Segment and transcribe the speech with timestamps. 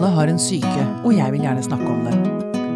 [0.00, 2.14] Alle har en syke, og jeg vil gjerne snakke om det.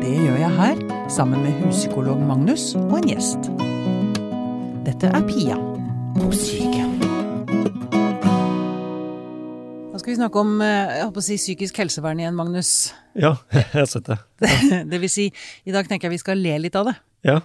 [0.02, 3.48] Det gjør jeg her, sammen med huspsykolog Magnus og en gjest.
[4.84, 5.56] Dette er Pia
[6.18, 6.84] på syke.
[9.88, 12.92] Da skal vi snakke om eh, jeg håper å si, psykisk helsevern igjen, Magnus.
[13.16, 14.20] Ja, jeg har sett det.
[14.92, 15.30] Det vil si,
[15.64, 16.98] i dag tenker jeg vi skal le litt av det.
[17.24, 17.40] Ja.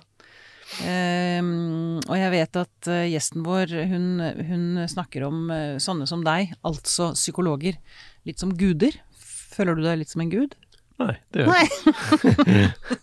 [0.83, 4.11] Um, og jeg vet at eh, gjesten vår, hun,
[4.43, 7.79] hun snakker om eh, sånne som deg, altså psykologer,
[8.27, 9.05] litt som guder.
[9.49, 10.55] Føler du deg litt som en gud?
[10.99, 12.97] Nei, det gjør jeg ikke.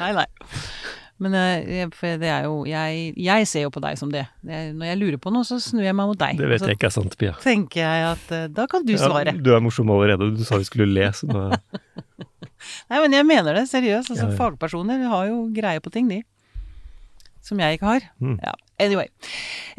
[0.00, 0.10] Nei.
[0.18, 0.26] nei.
[1.20, 1.84] Men eh,
[2.18, 4.24] det er jo jeg, jeg ser jo på deg som det.
[4.46, 4.60] det.
[4.76, 6.40] Når jeg lurer på noe, så snur jeg meg mot deg.
[6.40, 7.34] Det vet så jeg ikke er sant, Pia.
[7.44, 9.34] tenker jeg at eh, da kan du svare.
[9.36, 10.30] Ja, du er morsom allerede.
[10.32, 11.46] Du sa vi skulle le, så nå
[12.90, 14.12] Nei, men jeg mener det seriøst.
[14.12, 14.36] Altså, Ja, ja.
[14.36, 16.22] Fagpersoner har jo greie på ting, de.
[17.44, 18.04] Som jeg ikke har.
[18.20, 18.36] Mm.
[18.44, 18.52] Ja,
[18.84, 19.08] anyway.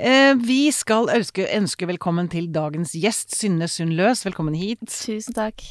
[0.01, 4.25] Eh, vi skal ønske, ønske velkommen til dagens gjest, Synne Sundløs.
[4.29, 4.85] Velkommen hit.
[4.89, 5.61] Tusen takk.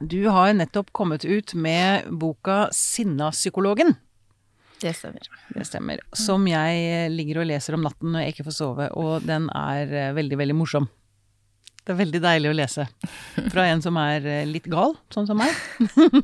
[0.00, 3.94] Du har nettopp kommet ut med boka 'Sinnapsykologen'.
[4.80, 5.20] Det stemmer.
[5.54, 6.00] Det stemmer.
[6.16, 9.92] Som jeg ligger og leser om natten når jeg ikke får sove, og den er
[9.92, 10.88] eh, veldig, veldig morsom.
[11.84, 12.86] Det er veldig deilig å lese.
[13.52, 15.52] Fra en som er eh, litt gal, sånn som meg.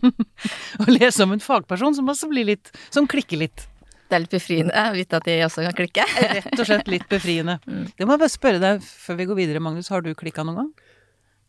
[0.81, 3.67] Å lese om en fagperson som også blir litt Som klikker litt.
[4.09, 6.09] Det er litt befriende å vite at jeg også kan klikke.
[6.39, 7.59] Rett og slett litt befriende.
[7.67, 9.93] Det må jeg bare spørre deg før vi går videre, Magnus.
[9.93, 10.75] Har du klikka noen gang?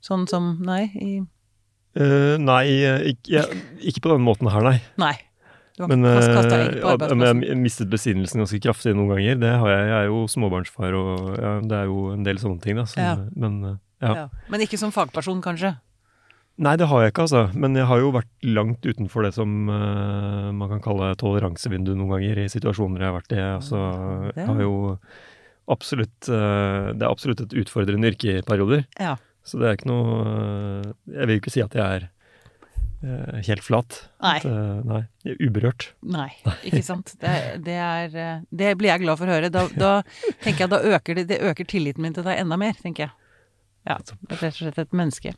[0.04, 0.84] Sånn som Nei?
[0.98, 1.12] I,
[1.98, 3.46] Eh, Nei, eh, ikke,
[3.90, 4.78] ikke på denne måten her, nei.
[5.02, 5.16] nei.
[5.78, 6.18] Men uh,
[7.22, 9.36] jeg mistet besinnelsen ganske kraftig noen ganger.
[9.44, 9.84] Det har jeg.
[9.86, 12.88] Jeg er jo småbarnsfar, og ja, det er jo en del sånne ting, da.
[12.90, 13.12] Som, Ja.
[13.38, 14.14] Men uh, ja.
[14.24, 14.24] Ja.
[14.50, 15.76] Men ikke som fagperson, kanskje?
[16.66, 17.44] Nei, det har jeg ikke, altså.
[17.54, 22.42] Men jeg har jo vært langt utenfor det som man kan kalle toleransevindu noen ganger,
[22.42, 23.42] i situasjoner jeg har vært i.
[23.46, 23.82] Altså,
[24.34, 24.74] jeg har jo
[25.70, 28.88] absolutt Det er absolutt et utfordrende yrke i perioder.
[28.98, 29.14] Ja.
[29.48, 32.08] Så det er ikke noe eh, Jeg vil jo ikke si at jeg er
[33.03, 34.00] eh, helt flat.
[34.26, 34.34] Nei.
[34.42, 35.04] At, eh, nei.
[35.31, 35.92] Er uberørt.
[36.04, 36.30] Nei,
[36.67, 37.14] ikke sant.
[37.22, 37.36] Det,
[37.66, 39.54] det, er, det blir jeg glad for å høre.
[39.54, 39.94] Da, da
[40.44, 43.16] tenker jeg da øker det, det øker tilliten min til deg enda mer, tenker jeg.
[43.88, 45.32] Ja, det er rett og slett et menneske.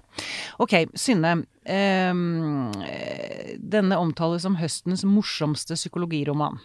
[0.58, 1.36] Ok, Synne.
[1.70, 6.58] ehm, eh, denne omtales som høstens morsomste psykologiroman.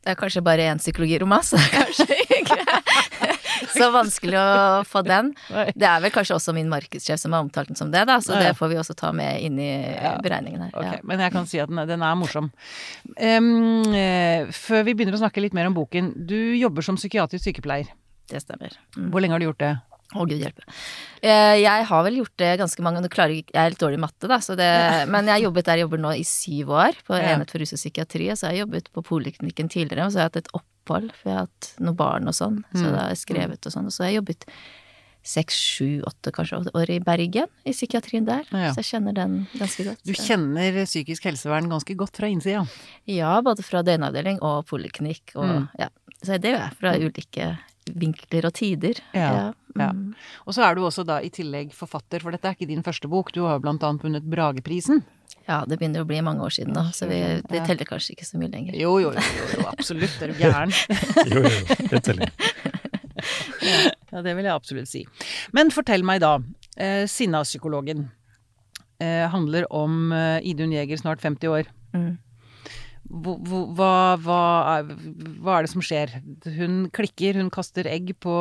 [0.00, 2.58] Det er kanskje bare én psykologiroman, så det er kanskje ikke
[3.78, 5.32] så vanskelig å få den.
[5.74, 8.38] Det er vel kanskje også min markedssjef som har omtalt den som det, da, så
[8.40, 9.70] det får vi også ta med inn i
[10.24, 10.74] beregningen her.
[10.74, 10.98] Ok, Ja.
[11.06, 12.50] Men jeg kan si at den, den er morsom.
[13.20, 16.12] Eh, før vi begynner å snakke litt mer om boken.
[16.28, 17.90] Du jobber som psykiatrisk sykepleier.
[18.30, 18.74] Det stemmer.
[18.96, 19.08] Mm.
[19.10, 19.72] Hvor lenge har du gjort det?
[20.10, 20.64] Å, gud hjelpe.
[21.22, 24.26] Eh, Jeg har vel gjort det ganske mange, klarer jeg, er litt dårlig i matte,
[24.30, 24.66] da, så det,
[25.14, 27.78] men jeg jobbet der, jeg jobber nå i syv år på enhet for rus og
[27.78, 30.50] psykiatri, og så har jeg jobbet på poliklinikken tidligere, og så har jeg hatt et
[30.90, 32.92] opphold, for jeg har hatt noen barn og sånn, så Mm.
[32.92, 34.44] da har jeg skrevet og sånn, og så har jeg jobbet
[35.22, 38.72] seks, sju, åtte kanskje år i Bergen, i psykiatrien der, Ja.
[38.72, 39.98] så jeg kjenner den ganske godt.
[40.04, 42.66] Du kjenner psykisk helsevern ganske godt fra innsida.
[43.06, 45.68] Ja, både fra døgnavdeling og poliklinikk, og Mm.
[45.78, 45.88] ja,
[46.24, 48.94] så det gjør jeg fra ulike vinkler og tider.
[49.12, 49.52] Ja, ja.
[49.76, 49.90] Ja.
[50.46, 53.08] Og så er du også da i tillegg forfatter, for dette er ikke din første
[53.08, 53.30] bok.
[53.32, 55.04] Du har blant annet vunnet Brageprisen.
[55.48, 57.16] Ja, det begynner å bli mange år siden nå, så vi,
[57.50, 58.76] det teller kanskje ikke så mye lenger.
[58.78, 60.14] Jo, jo, jo, jo, absolutt.
[60.22, 60.70] Er du gæren?
[61.32, 62.30] Jo, jo, jo, det teller.
[64.10, 65.02] Ja, det vil jeg absolutt si.
[65.56, 66.36] Men fortell meg da.
[66.80, 68.06] Eh, Sinnapsykologen
[69.02, 71.68] eh, handler om eh, Idun Jæger, snart 50 år.
[71.96, 72.14] Mm.
[73.10, 73.40] Hvor-
[73.74, 73.90] Hva,
[74.22, 74.40] hva,
[74.78, 74.94] er,
[75.42, 76.14] hva er det som skjer?
[76.56, 78.34] Hun klikker, hun kaster egg på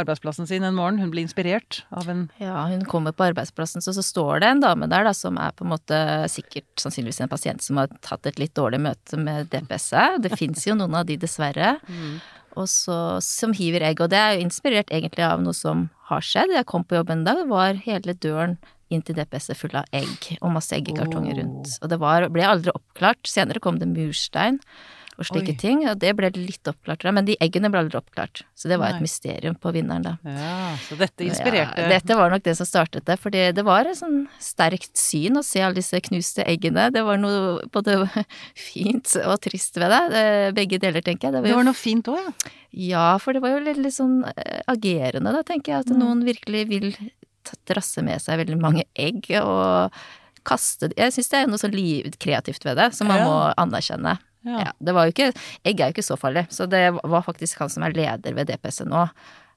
[0.00, 1.00] arbeidsplassen sin en morgen.
[1.02, 4.62] Hun blir inspirert av en Ja, hun kommer på arbeidsplassen, så, så står det en
[4.64, 5.98] dame der da, som er på en måte
[6.32, 10.22] sikkert sannsynligvis en pasient som har tatt et litt dårlig møte med DPS-et.
[10.24, 11.76] Det fins jo noen av de, dessverre.
[12.56, 14.00] Og så, som hiver egg.
[14.00, 16.54] Og det er jo inspirert egentlig av noe som har skjedd.
[16.56, 18.56] Jeg kom på jobb en dag, var hele døren
[18.92, 21.72] inn til DPS-et full av egg, og masse eggekartonger rundt.
[21.82, 23.26] Og det var, ble aldri oppklart.
[23.28, 24.60] Senere kom det murstein
[25.18, 25.56] og slike Oi.
[25.56, 28.42] ting, og det ble litt oppklart, men de eggene ble aldri oppklart.
[28.54, 28.96] Så det var Nei.
[28.98, 30.12] et mysterium på vinneren, da.
[30.28, 33.86] Ja, så dette inspirerte Ja, dette var nok det som startet det, fordi det var
[33.88, 36.90] et sånn sterkt syn å se alle disse knuste eggene.
[36.92, 37.96] Det var noe både
[38.68, 40.52] fint og trist ved det.
[40.56, 41.32] begge deler, tenker jeg.
[41.38, 42.52] Det var Det var noe fint òg, ja.
[42.76, 45.86] Ja, for det var jo litt, litt sånn eh, agerende, da, tenker jeg.
[45.86, 45.98] At Mm.
[46.02, 46.90] noen virkelig vil
[47.64, 49.92] drasse med seg veldig mange egg og
[50.46, 51.70] kaste Jeg syns det er noe så
[52.18, 53.24] kreativt ved det, som man Ja.
[53.26, 54.18] må anerkjenne.
[54.46, 54.60] Ja.
[54.68, 55.32] Ja, det var jo ikke
[55.66, 58.50] Egg er jo ikke så farlig, så det var faktisk han som er leder ved
[58.50, 59.08] DPS nå.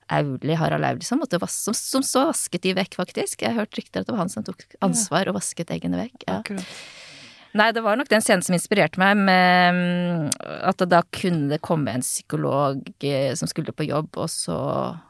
[0.09, 3.43] Auli, Harald Auli, som, vas som, som så vasket de vekk, faktisk.
[3.43, 6.25] Jeg har hørt rykter at det var han som tok ansvar og vasket eggene vekk.
[6.25, 6.39] Ja.
[6.39, 6.79] Akkurat.
[7.57, 10.35] Nei, det var nok den scenen som inspirerte meg, med
[10.69, 14.57] at da kunne det komme en psykolog eh, som skulle på jobb, og så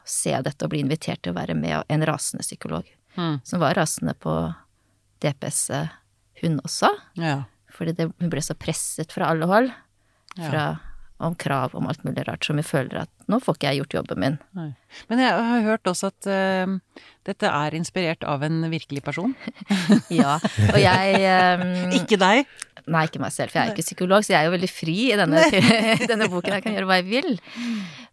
[0.08, 2.88] se dette og bli invitert til å være med, en rasende psykolog.
[3.16, 3.40] Mm.
[3.44, 4.34] Som var rasende på
[5.20, 5.66] DPS,
[6.40, 6.92] hun også.
[7.20, 7.42] Ja.
[7.80, 9.70] Fordi det, hun ble så presset fra alle hold.
[10.36, 10.64] Fra,
[11.20, 13.96] om krav om alt mulig rart, som hun føler at nå får ikke jeg gjort
[13.98, 14.36] jobben min.
[14.56, 14.68] Nei.
[15.10, 19.34] Men jeg har hørt også at uh, dette er inspirert av en virkelig person.
[20.20, 20.38] Ja,
[20.70, 21.20] og jeg
[21.60, 21.66] um,
[21.98, 22.48] Ikke deg!
[22.90, 24.94] Nei, ikke meg selv, for jeg er ikke psykolog, så jeg er jo veldig fri
[25.12, 25.42] i denne,
[26.10, 26.56] denne boken.
[26.58, 27.34] Jeg kan gjøre hva jeg vil.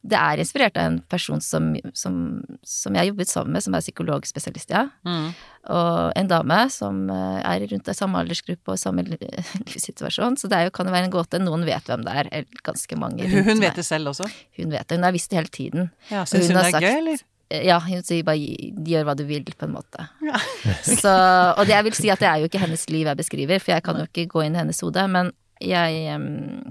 [0.08, 2.18] Det er inspirert av en person som, som,
[2.64, 4.84] som jeg har jobbet sammen med, som er psykologspesialist, ja.
[5.08, 5.32] Mm.
[5.74, 9.18] Og en dame som eh, er rundt i samme aldersgruppe og samme li-
[9.74, 10.38] livssituasjon.
[10.40, 11.42] Så det jo, kan jo være en gåte.
[11.44, 12.30] Noen vet hvem det er.
[12.64, 13.26] Ganske mange.
[13.28, 14.30] rundt Hun vet det selv også.
[14.62, 15.00] Hun vet det.
[15.02, 15.90] Hun har visst det hele tiden.
[16.14, 17.26] Ja, Syns hun hun det er sagt- gøy, eller?
[17.50, 20.04] Ja, hun sier bare gjør hva du vil, på en måte.
[20.26, 20.36] Ja.
[20.84, 21.12] Så,
[21.56, 23.72] og det jeg vil si at det er jo ikke hennes liv jeg beskriver, for
[23.78, 25.32] jeg kan jo ikke gå inn i hennes hode, men
[25.64, 26.26] jeg um,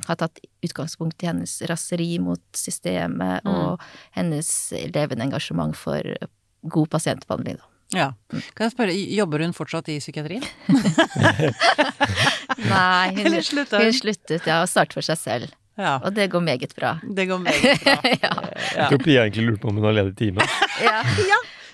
[0.07, 3.51] har tatt utgangspunkt i hennes raseri mot systemet Mm.
[3.51, 3.81] og
[4.15, 4.51] hennes
[4.95, 6.03] levende engasjement for
[6.63, 7.67] god pasientbehandling, da.
[7.95, 8.07] Ja.
[8.55, 10.43] Kan jeg spørre, jobber hun fortsatt i psykiatrien?
[12.67, 13.37] Nei, hun?
[13.37, 13.43] hun
[13.95, 15.55] sluttet, ja, og startet for seg selv.
[15.77, 15.99] Ja.
[16.03, 16.95] Og det går meget bra.
[17.17, 17.97] Det går meget bra.
[18.25, 18.31] ja.
[18.31, 18.81] Ja.
[18.81, 20.41] Jeg tror Pia egentlig lurte på om hun har ledet time.
[20.89, 21.03] ja.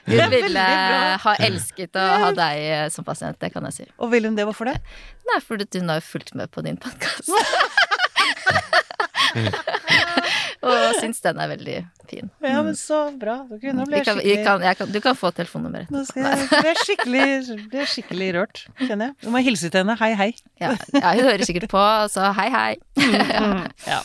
[0.07, 1.17] det er Hun ville bra.
[1.23, 3.87] ha elsket å ha deg eh, som pasient, det kan jeg si.
[4.03, 4.45] Og vil hun det?
[4.49, 4.79] Hvorfor det?
[5.31, 7.31] Nei, fordi hun har jo fulgt med på din podkast.
[10.63, 11.77] og syns den er veldig
[12.11, 12.31] fin.
[12.45, 13.39] Ja, men så bra.
[13.51, 15.91] Du, kunne bli kan, skikkelig kan, jeg kan, du kan få telefonnummeret.
[15.93, 17.27] Nå skal jeg bli skikkelig,
[17.73, 19.17] bli skikkelig rørt, kjenner jeg.
[19.25, 19.97] Du må hilse til henne.
[20.01, 20.31] Hei, hei.
[20.63, 22.73] Ja, ja, hun hører sikkert på, så hei, hei.
[23.89, 24.03] Ja.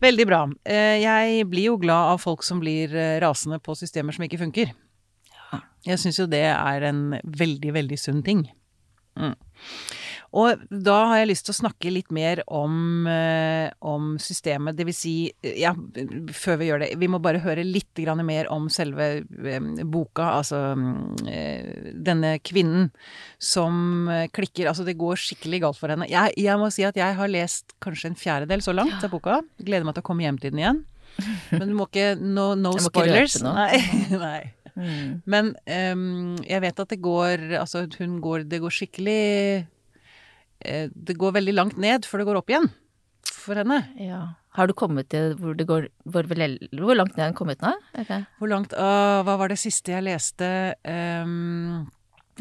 [0.00, 0.42] Veldig bra.
[0.64, 4.40] Eh, Jeg blir jo glad av folk som blir eh, rasende på systemer som ikke
[4.40, 4.70] funker.
[5.86, 8.46] Jeg syns jo det er en veldig, veldig sunn ting.
[9.18, 9.34] Mm.
[10.36, 14.76] Og da har jeg lyst til å snakke litt mer om, eh, om systemet.
[14.76, 18.24] Det vil si, eh, ja, før vi gjør det, vi må bare høre litt grann
[18.26, 20.28] mer om selve eh, boka.
[20.42, 22.90] Altså mm, eh, denne kvinnen
[23.38, 24.68] som klikker.
[24.68, 26.08] Altså det går skikkelig galt for henne.
[26.10, 29.40] Jeg, jeg må si at jeg har lest kanskje en fjerdedel så langt av boka.
[29.64, 30.84] Gleder meg til å komme hjem til den igjen.
[31.50, 33.40] Men du må ikke No, no må spoilers.
[33.40, 33.80] Ikke Nei,
[34.26, 34.42] nei.
[34.78, 35.24] Mm.
[35.26, 35.50] Men
[35.96, 39.24] um, jeg vet at det går Altså, hun går Det går skikkelig
[40.60, 42.68] Det går veldig langt ned før det går opp igjen
[43.38, 43.78] for henne.
[44.02, 44.22] Ja.
[44.58, 47.70] Har du kommet til hvor det går Hvor, hvor langt ned har hun kommet nå?
[48.00, 48.24] Okay.
[48.40, 50.48] Hvor langt uh, Hva var det siste jeg leste?
[50.82, 51.84] Um,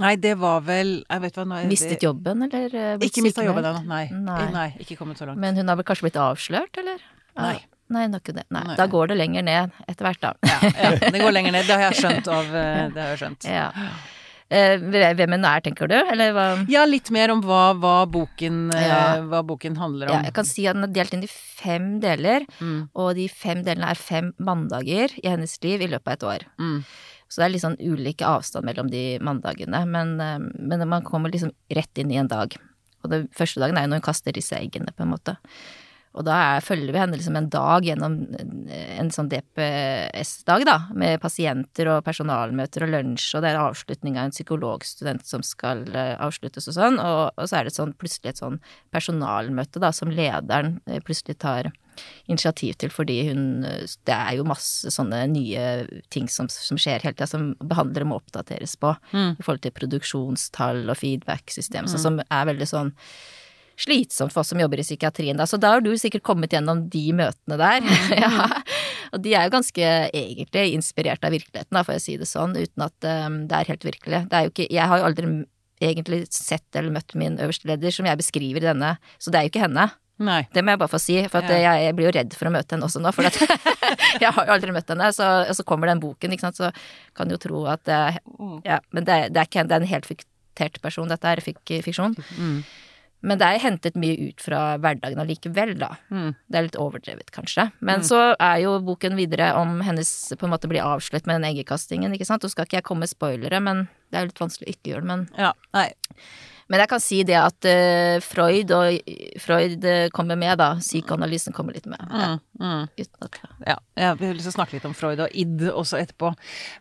[0.01, 2.73] nei, det var vel Jeg vet hva nå Mistet det- jobben, eller?
[2.73, 4.07] eh, Ikke mista jobben ennå, nei.
[4.11, 4.39] Nei.
[4.47, 4.67] Eh, nei.
[4.81, 5.37] Ikke kommet så langt.
[5.43, 7.05] Men hun har vel kanskje blitt avslørt, eller?
[7.37, 7.57] Nei.
[7.93, 8.33] Nei, ikke.
[8.35, 8.75] Nei, Nei.
[8.75, 10.33] da går det lenger ned etter hvert, da.
[10.43, 11.69] ja, ja, det går lenger ned.
[11.69, 13.47] Det har jeg skjønt av eh, Det har jeg skjønt.
[13.47, 13.69] Ja.
[14.49, 15.95] Eh, hvem hun er, tenker du?
[15.97, 16.43] Eller hva?
[16.71, 18.99] Ja, litt mer om hva, hva, boken, eh, Ja.
[19.27, 20.13] hva boken handler om.
[20.15, 23.27] Ja, jeg kan si at den er delt inn i fem deler, Mm, og de
[23.27, 26.47] fem delene er fem mandager i hennes liv i løpet av et år.
[26.59, 26.83] mm,
[27.29, 31.29] Så det er litt sånn ulik avstand mellom de mandagene, men, eh, men man kommer
[31.29, 32.55] liksom rett inn i en dag.
[33.03, 35.35] Og den første dagen er jo når hun kaster disse eggene, på en måte.
[36.17, 38.15] Og da er, følger vi henne liksom en dag gjennom
[38.97, 44.27] en sånn DPS-dag, da, med pasienter og personalmøter og lunsj, og det er avslutning av
[44.27, 48.33] en psykologstudent som skal eh, avsluttes og sånn, og, og så er det sånn, plutselig
[48.33, 48.57] et sånn
[48.95, 51.71] personalmøte, da, som lederen eh, plutselig tar
[52.29, 53.63] initiativ til fordi hun
[54.05, 55.63] Det er jo masse sånne nye
[56.13, 59.37] ting som, som skjer hele tida, som behandlere må oppdateres på mm.
[59.39, 62.93] i forhold til produksjonstall og feedback-system, så som er veldig sånn
[63.77, 65.37] slitsomt for oss som jobber i psykiatrien.
[65.37, 65.45] Da.
[65.49, 67.85] Så da har du sikkert kommet gjennom de møtene der.
[68.23, 68.31] ja.
[69.13, 72.57] Og de er jo ganske egentlig inspirert av virkeligheten, da, får jeg si det sånn,
[72.57, 74.23] uten at um, det er helt virkelig.
[74.31, 75.29] Det er jo ikke Jeg har jo aldri
[75.77, 79.45] egentlig sett eller møtt min øverste leder som jeg beskriver i denne, så det er
[79.45, 79.85] jo ikke henne.
[80.17, 80.39] Nei.
[80.49, 81.59] Det må jeg bare få si, for Ja.
[81.61, 83.11] jeg, jeg blir jo redd for å møte henne også nå.
[83.13, 83.27] For
[84.23, 86.71] jeg har jo aldri møtt henne, så, og så kommer den boken, ikke sant, så
[87.13, 87.99] kan du jo tro at det,
[88.65, 91.61] Ja, men det, det, er ikke, det er en helt fiktert person, dette er fik,
[91.85, 92.17] fiksjon.
[92.41, 92.59] Mm.
[93.27, 95.89] Men det er hentet mye ut fra hverdagen allikevel, da.
[96.13, 96.29] Mm.
[96.47, 97.67] Det er litt overdrevet, kanskje.
[97.83, 101.49] Men så er jo boken videre om hennes på en måte blir avslutt med den
[101.49, 102.45] eggekastingen, ikke sant.
[102.45, 105.03] Nå skal ikke jeg komme med spoilere, men det er litt vanskelig å ikke gjøre
[105.03, 105.11] det.
[105.11, 105.51] Men, Ja.
[105.75, 105.89] Nei.
[106.67, 110.73] Men jeg kan si det at uh, Freud og Freud eh, kommer med, da.
[110.81, 112.01] Psykoanalysen kommer litt med.
[112.11, 112.39] Mm.
[112.59, 112.87] Mm.
[113.23, 116.33] at Ja, jeg vil snakke litt om Freud og id også etterpå.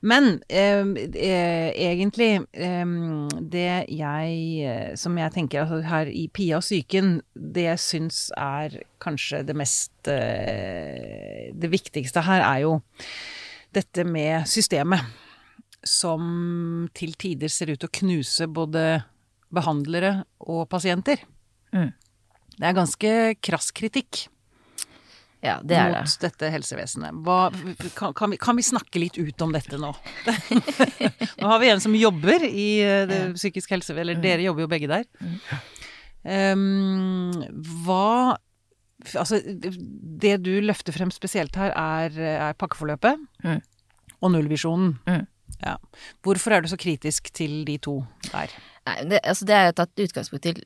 [0.03, 0.83] Men eh,
[1.15, 2.95] eh, egentlig eh,
[3.41, 8.21] det jeg eh, Som jeg tenker altså her i Pia og psyken, det jeg syns
[8.37, 12.79] er kanskje det mest eh, Det viktigste her er jo
[13.77, 15.05] dette med systemet.
[15.87, 18.87] Som til tider ser ut til å knuse både
[19.57, 20.13] behandlere
[20.47, 21.23] og pasienter.
[21.75, 21.91] Mm.
[22.57, 23.13] Det er ganske
[23.45, 24.27] krass kritikk.
[25.45, 26.17] Ja, det er mot det.
[26.25, 27.19] dette helsevesenet.
[27.23, 27.51] Hva,
[27.95, 29.91] kan, kan, vi, kan vi snakke litt ut om dette nå?
[31.43, 34.25] nå har vi en som jobber i eh, det psykisk helse, eller Mm.
[34.25, 35.05] dere jobber jo begge der.
[35.21, 35.37] Mm.
[36.27, 37.45] Um,
[37.85, 38.37] hva
[39.21, 43.61] Altså, det du løfter frem spesielt her, er, er pakkeforløpet Mm.
[44.25, 44.97] og nullvisjonen.
[45.07, 45.27] Mm.
[45.63, 45.77] Ja.
[46.25, 48.01] Hvorfor er du så kritisk til de to
[48.33, 48.51] der?
[48.87, 50.57] Nei, det, altså det er jo tatt utgangspunkt til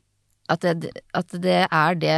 [0.50, 2.17] at det, at det er det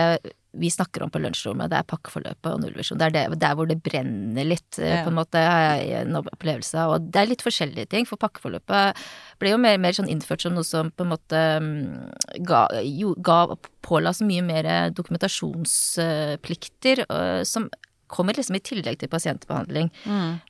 [0.52, 1.70] vi snakker om på lunsjrommet.
[1.72, 2.98] Det er pakkeforløpet og nullvisjon.
[3.00, 5.04] Det er det, der hvor det brenner litt, eh, Ja.
[5.04, 6.90] på en måte, har jeg en opplevelse av.
[6.92, 8.94] Og det er litt forskjellige ting, for pakkeforløpet
[9.40, 13.14] ble jo mer, mer sånn innført som noe som på en måte mm, ga, jo,
[13.16, 13.46] ga
[13.80, 17.70] påla så mye mer dokumentasjonsplikter, øh, som
[18.12, 19.88] kommer liksom i tillegg til pasientbehandling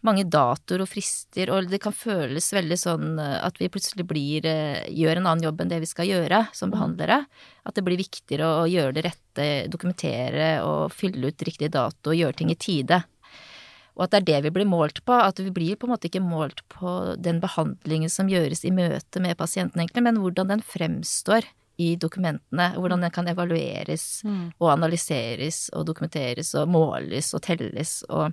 [0.07, 4.47] mange datoer og frister, og det kan føles veldig sånn eh, at vi plutselig blir
[4.49, 7.23] eh, gjør en annen jobb enn det vi skal gjøre som behandlere.
[7.69, 12.19] At det blir viktigere å gjøre det rette, dokumentere og fylle ut riktig dato og
[12.19, 13.02] gjøre ting i tide.
[13.92, 15.14] Og at det er det vi blir målt på.
[15.14, 19.21] At vi blir på en måte ikke målt på den behandlingen som gjøres i møte
[19.23, 21.47] med pasienten, egentlig, men hvordan den fremstår
[21.78, 22.74] i dokumentene.
[22.76, 24.22] Hvordan den kan evalueres
[24.60, 28.32] og analyseres og dokumenteres og måles og telles og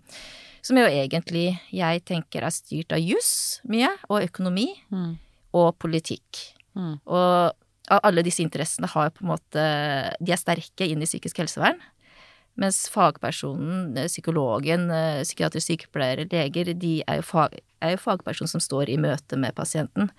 [0.62, 5.18] Som jo egentlig jeg tenker er styrt av juss mye, og økonomi, Mm.
[5.54, 6.54] og politikk.
[6.76, 7.00] Mm.
[7.08, 7.54] Og
[7.90, 9.64] alle disse interessene har på en måte
[10.22, 11.80] De er sterke inn i psykisk helsevern.
[12.60, 18.48] Mens fagpersonen, eh, psykologen, eh, psykiatrisk sykepleiere, leger, de er jo, fag, er jo fagperson
[18.48, 20.10] som står i møte med pasienten.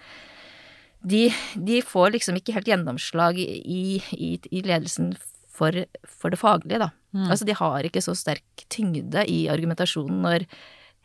[1.02, 5.14] De, de får liksom ikke helt gjennomslag i, i, i ledelsen
[5.48, 5.72] for,
[6.04, 6.90] for det faglige, da.
[7.26, 10.44] Altså de har ikke så sterk tyngde i argumentasjonen når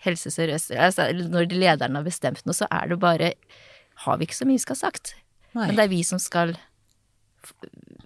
[0.06, 3.32] Helse Sør-Øst altså, Når de lederne har bestemt noe, så er det bare
[4.04, 5.16] Har vi ikke så mye vi skal ha sagt.
[5.56, 5.70] Nei.
[5.70, 6.52] Men det er vi som skal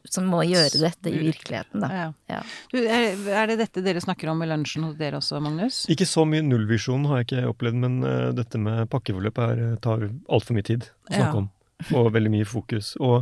[0.09, 1.89] Som må gjøre dette i virkeligheten, da.
[1.91, 2.07] Ja.
[2.31, 2.39] Ja.
[2.71, 5.83] Du, er, er det dette dere snakker om i lunsjen hos dere også, Magnus?
[5.91, 10.07] Ikke så mye nullvisjon har jeg ikke opplevd, men uh, dette med pakkeforløp er, tar
[10.29, 11.39] altfor mye tid å snakke Ja.
[11.43, 11.49] om.
[11.95, 12.93] Og veldig mye fokus.
[12.99, 13.21] Og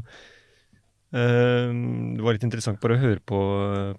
[1.13, 1.69] eh,
[2.17, 3.41] det var litt interessant bare å høre på,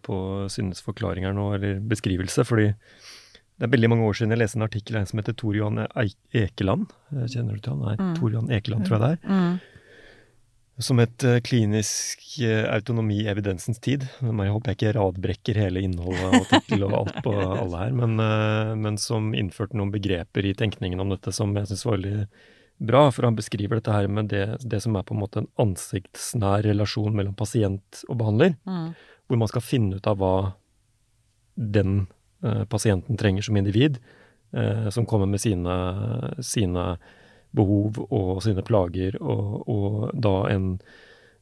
[0.05, 0.19] på
[0.53, 2.73] Synnes forklaring her nå, eller beskrivelse, fordi
[3.59, 5.57] det er veldig mange år siden jeg leste en artikkel av en som heter Tor
[5.57, 5.81] Johan
[6.37, 6.93] Ekeland.
[7.15, 7.83] Eh, Kjenner du til han?
[7.89, 8.13] Nei, Mm.
[8.21, 9.33] Tor Johan Ekeland, tror jeg det er.
[9.35, 9.57] Mm.
[10.87, 14.05] Som het eh, Klinisk eh, autonomi i evidensens tid.
[14.23, 18.15] Jeg håper jeg ikke radbrekker hele innholdet av artikkel og alt på alle her, men,
[18.85, 22.29] men som innførte noen begreper i tenkningen om dette som jeg syns var veldig
[22.79, 23.09] bra.
[23.15, 26.65] For han beskriver dette her med det, det som er på en måte en ansiktsnær
[26.67, 28.57] relasjon mellom pasient og behandler.
[28.69, 28.93] Mm.
[29.29, 30.35] Hvor man skal finne ut av hva
[31.59, 32.07] den
[32.45, 33.99] eh, pasienten trenger som individ,
[34.53, 35.75] eh, som kommer med sine,
[36.45, 36.95] sine
[37.57, 40.75] behov og sine plager, og, og da en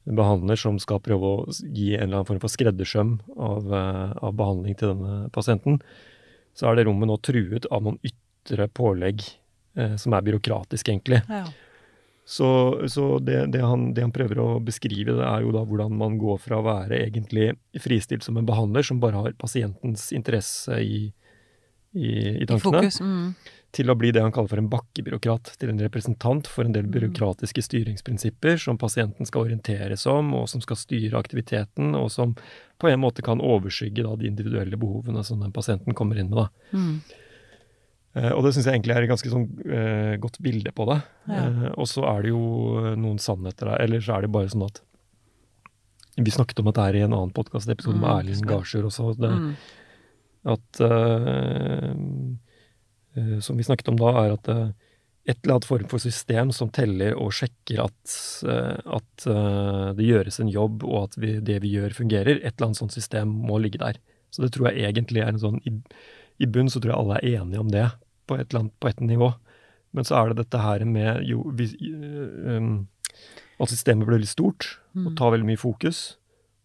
[0.06, 4.36] behandler som skal prøve å gi en eller annen form for skreddersøm av, eh, av
[4.38, 5.80] behandling til denne pasienten,
[6.56, 9.26] så er det rommet nå truet av noen ytre pålegg
[10.00, 11.22] som er byråkratisk, egentlig.
[11.28, 11.44] Ja.
[12.28, 12.46] Så,
[12.90, 16.16] så det, det, han, det han prøver å beskrive, det er jo da hvordan man
[16.18, 21.04] går fra å være egentlig fristilt som en behandler som bare har pasientens interesse i,
[21.94, 22.98] i, i I tankene, fokus.
[22.98, 23.28] Mm.
[23.78, 25.52] til å bli det han kaller for en bakkebyråkrat.
[25.60, 26.96] Til en representant for en del Mm.
[26.96, 32.34] byråkratiske styringsprinsipper som pasienten skal orienteres om, og som skal styre aktiviteten, og som
[32.82, 36.42] på en måte kan overskygge da, de individuelle behovene som den pasienten kommer inn med.
[36.42, 36.48] Da.
[36.74, 36.98] Mm.
[38.16, 40.98] Eh, og det syns jeg egentlig er et ganske sånn eh, godt bilde på det.
[41.28, 41.42] Ja.
[41.42, 42.44] Eh, og så er det jo
[42.96, 43.82] noen sannheter der.
[43.84, 44.80] Eller så er det bare sånn at
[46.16, 48.52] Vi snakket om dette her i en annen podkastepisode med Mm, Erlend husker jeg.
[48.54, 49.04] Garsjør også.
[49.20, 49.52] Det, Mm.
[50.46, 51.92] At uh,
[53.42, 54.68] Som vi snakket om da, er at eh,
[55.26, 59.24] et eller annet form for system som teller og sjekker at, at
[59.98, 62.38] det gjøres en jobb, og at vi, det vi gjør, fungerer.
[62.38, 63.98] Et eller annet sånt system må ligge der.
[64.30, 65.72] Så det tror jeg egentlig er en sånn I,
[66.38, 67.88] i bunn så tror jeg alle er enige om det
[68.26, 69.32] på et eller annet på et nivå.
[69.96, 72.86] Men så er det dette her med jo vi, eh, um,
[73.62, 76.16] At systemet blir veldig stort og tar veldig mye fokus.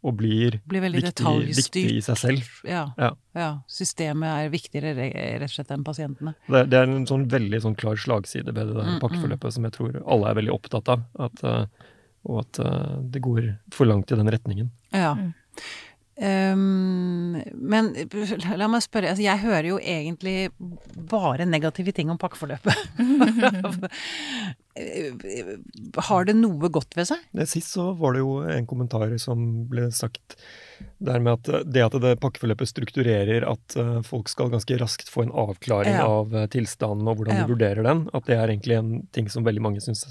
[0.02, 2.48] Og blir Blir veldig viktig, viktig i seg selv.
[2.66, 2.88] Ja.
[2.98, 3.12] Ja.
[3.38, 3.50] ja.
[3.70, 6.34] Systemet er viktigere rett og slett enn pasientene.
[6.48, 9.02] Det, det er en sånn veldig sånn klar slagside ved det der Mm, mm.
[9.04, 11.06] pakkeforløpet som jeg tror alle er veldig opptatt av.
[11.22, 11.92] At, eh,
[12.26, 14.72] og at eh, det går for langt i den retningen.
[14.90, 15.14] Ja.
[16.22, 17.88] Ehm, men
[18.62, 20.52] la meg spørre, altså jeg hører jo egentlig
[21.10, 22.78] bare negative ting om pakkeforløpet.
[26.08, 27.24] Har det noe godt ved seg?
[27.50, 30.38] Sist så var det jo en kommentar som ble sagt
[31.04, 35.10] der med at eh, det at det pakkeforløpet strukturerer at eh, folk skal ganske raskt
[35.12, 36.06] få en avklaring Ja.
[36.08, 37.44] av eh, tilstanden og hvordan Ja.
[37.46, 40.06] de vurderer den, at det er egentlig en ting som veldig mange syns,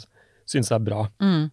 [0.50, 1.06] syns er bra.
[1.22, 1.50] Mm,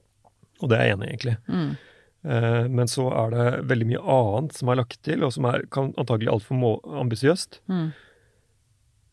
[0.62, 1.38] Og det er jeg enig i, egentlig.
[1.48, 1.87] mm, Eh,
[2.28, 5.94] men så er det veldig mye annet som er lagt til, og som er kan,
[6.02, 7.62] antagelig altfor ambisiøst.
[7.72, 7.88] Mm.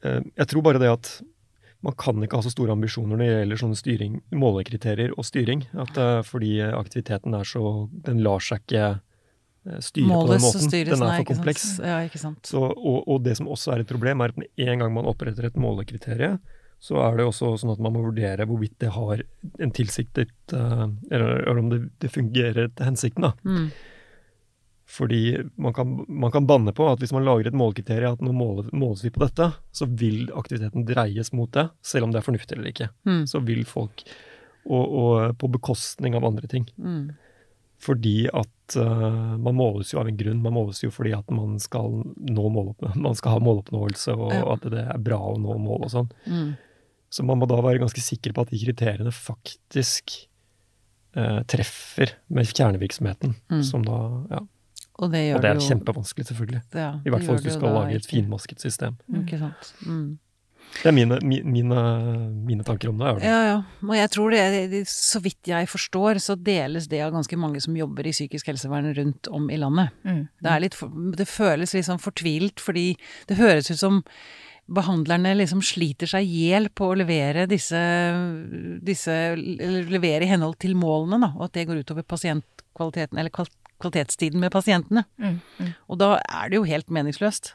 [0.05, 1.15] Eh, jeg tror bare det at
[1.85, 5.67] man kan ikke ha så store ambisjoner når det gjelder sånne styring, målekriterier og styring.
[5.77, 10.45] At, eh, fordi aktiviteten er så Den lar seg ikke eh, styre Måles på den
[10.47, 10.69] måten.
[10.71, 11.67] styres, den er for kompleks.
[11.81, 11.99] Ja.
[12.43, 15.09] Så, og, og det som også er et problem, er at med en gang man
[15.09, 16.41] oppretter et målekriterium,
[16.85, 19.23] så er det også sånn at man må vurdere hvorvidt det har
[19.65, 23.33] en tilsiktet eh, Eller, om det, det fungerer til hensikten, da.
[23.49, 23.71] Mm.
[24.95, 28.35] Fordi man kan, man kan banne på at hvis man lager et målekriterium at nå
[28.37, 32.27] måles, måles vi på dette, så vil aktiviteten dreies mot det, selv om det er
[32.27, 32.91] fornuftig eller ikke.
[33.09, 33.23] Mm.
[33.33, 34.05] Så vil folk
[34.65, 36.65] Og, og på bekostning av andre ting.
[36.81, 37.11] Mm.
[37.85, 40.39] Fordi at uh, man måles jo av en grunn.
[40.41, 44.45] Man måles jo fordi at man skal nå målopp, man skal ha måloppnåelse, og Ja.
[44.55, 46.09] at det er bra å nå mål og sånn.
[46.25, 46.55] Mm.
[47.15, 50.17] Så man må da være ganske sikker på at de kriteriene faktisk
[51.15, 53.37] eh, treffer med kjernevirksomheten.
[53.53, 53.63] Mm.
[53.67, 54.01] Som da,
[54.35, 54.43] ja.
[55.03, 56.61] Og det gjør Og det er jo kjempevanskelig, selvfølgelig.
[56.79, 58.99] ja, I hvert fall hvis du skal lage et finmasket system.
[59.23, 59.73] Ikke sant.
[59.87, 60.05] Mm.
[60.75, 61.81] Det er mine, mine,
[62.49, 63.07] mine tanker om det.
[63.07, 63.27] er det.
[63.31, 63.57] Ja, ja.
[63.87, 67.61] Og jeg tror det, det- så vidt jeg forstår, så deles det av ganske mange
[67.63, 69.91] som jobber i psykisk helsevern rundt om i landet.
[70.03, 70.25] Mm.
[70.43, 70.79] Det, er litt,
[71.21, 72.97] det føles litt sånn fortvilt, fordi
[73.29, 74.01] det høres ut som
[74.67, 77.81] behandlerne liksom sliter seg i hjel på å levere disse,
[78.85, 83.53] disse levere i henhold til målene, da, og at det går utover pasientkvaliteten, eller kval-
[83.83, 85.05] kvalitetstiden med pasientene.
[85.21, 85.39] Mm.
[85.61, 85.71] Mm.
[85.89, 87.53] Og da er det jo helt meningsløst.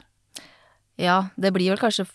[1.00, 2.06] Ja, det blir vel kanskje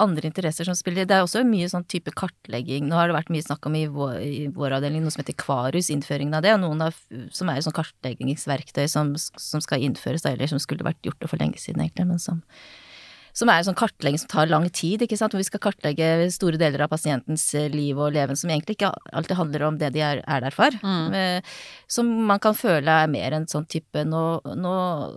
[0.00, 2.86] andre interesser som spiller Det er også mye sånn type kartlegging.
[2.88, 5.36] Nå har det vært mye snakk om i vår, i vår avdeling noe som heter
[5.40, 6.96] Kvarus, innføringen av det, og noen av,
[7.36, 11.42] som er sånn kartleggingsverktøy som, som skal innføres, eller som skulle vært gjort det for
[11.42, 12.40] lenge siden, egentlig, men som
[13.40, 16.08] som er en sånn kartlegging som tar lang tid, ikke sant, hvor vi skal kartlegge
[16.34, 19.92] store deler av pasientens eh, liv og leven, som egentlig ikke alltid handler om det
[19.94, 20.76] de er, er der for.
[20.84, 21.16] Mm.
[21.16, 21.54] Eh,
[21.90, 24.24] Som man kan føle er mer en sånn type nå,
[24.60, 24.74] nå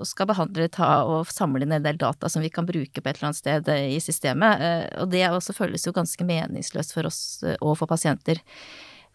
[0.07, 3.19] skal behandlere ta og samle inn en del data som vi kan bruke på et
[3.19, 4.63] eller annet sted eh, i systemet,
[5.03, 7.21] og det også føles jo ganske meningsløst for oss
[7.59, 8.39] og for pasienter.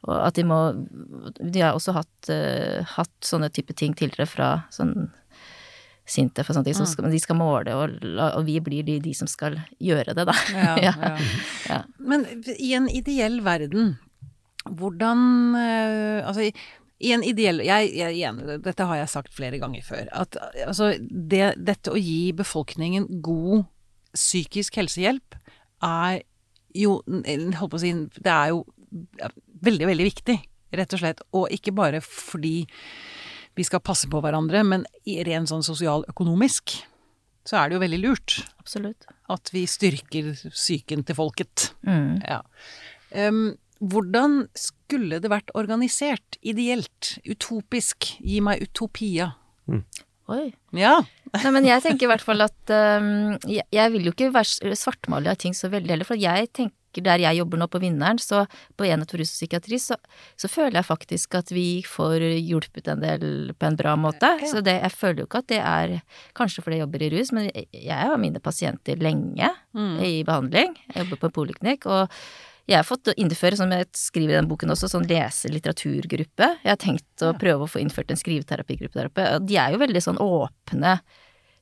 [0.06, 0.58] Og at de må
[1.42, 2.28] De har også hatt,
[2.94, 5.08] hatt sånne type ting tidligere fra sånn
[6.08, 7.98] Sintef og sånne ting, Så skal, de skal måle, og,
[8.32, 10.34] og vi blir de, de som skal gjøre det, da.
[10.56, 11.14] Ja, Ja.
[11.68, 11.80] Ja.
[12.00, 12.24] Men
[12.56, 13.96] i en ideell verden,
[14.68, 15.20] hvordan
[15.56, 16.52] eh, Altså, i,
[17.04, 20.08] i en ideell jeg, jeg, igjen, Dette har jeg sagt flere ganger før.
[20.12, 23.66] At altså, det, dette å gi befolkningen god
[24.16, 25.36] psykisk helsehjelp
[25.84, 26.22] er
[26.76, 28.64] jo Holdt på å si Det er jo
[29.64, 30.36] veldig, veldig viktig,
[30.78, 31.22] rett og slett.
[31.36, 32.62] Og ikke bare fordi
[33.58, 36.78] vi skal passe på hverandre, men rent ren sånn sosialøkonomisk
[37.48, 39.06] så er det jo veldig lurt Absolutt.
[39.32, 41.70] at vi styrker psyken til folket.
[41.86, 42.20] Mm.
[42.20, 42.42] Ja.
[43.16, 46.36] Um, hvordan skulle det vært organisert?
[46.44, 47.14] Ideelt?
[47.24, 48.10] Utopisk?
[48.20, 49.32] Gi meg utopia.
[50.28, 50.44] Oi.
[50.76, 50.98] Ja.
[51.34, 54.76] Nei, men jeg tenker i hvert fall at um, jeg, jeg vil jo ikke være
[54.76, 58.18] svartmale av ting så veldig heller, for jeg tenker der jeg jobber nå på Vinneren,
[58.18, 58.46] så
[58.76, 59.94] på enhet for rus og psykiatri, så,
[60.36, 64.30] så føler jeg faktisk at vi får hjulpet en del på en bra måte.
[64.40, 64.48] Ja.
[64.50, 65.96] Så det, jeg føler jo ikke at det er
[66.34, 69.98] Kanskje fordi jeg jobber i rus, men jeg har mine pasienter lenge Mm.
[70.02, 70.72] i behandling.
[70.94, 72.08] Jeg jobber på en poliklinikk, og
[72.68, 76.48] jeg har fått innføre, som jeg skriver i den boken også, sånn lese-litteraturgruppe.
[76.64, 79.26] Jeg har tenkt å prøve å få innført en skriveterapigruppe der oppe.
[79.46, 80.98] De er jo veldig sånn åpne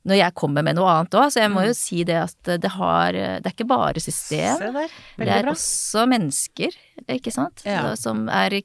[0.07, 2.71] når jeg kommer med noe annet òg, så jeg må jo si det at det
[2.77, 4.61] har Det er ikke bare system.
[4.61, 4.93] Der.
[5.17, 5.55] Det er bra.
[5.55, 7.95] også mennesker, ikke sant, Ja.
[7.99, 8.61] Som er,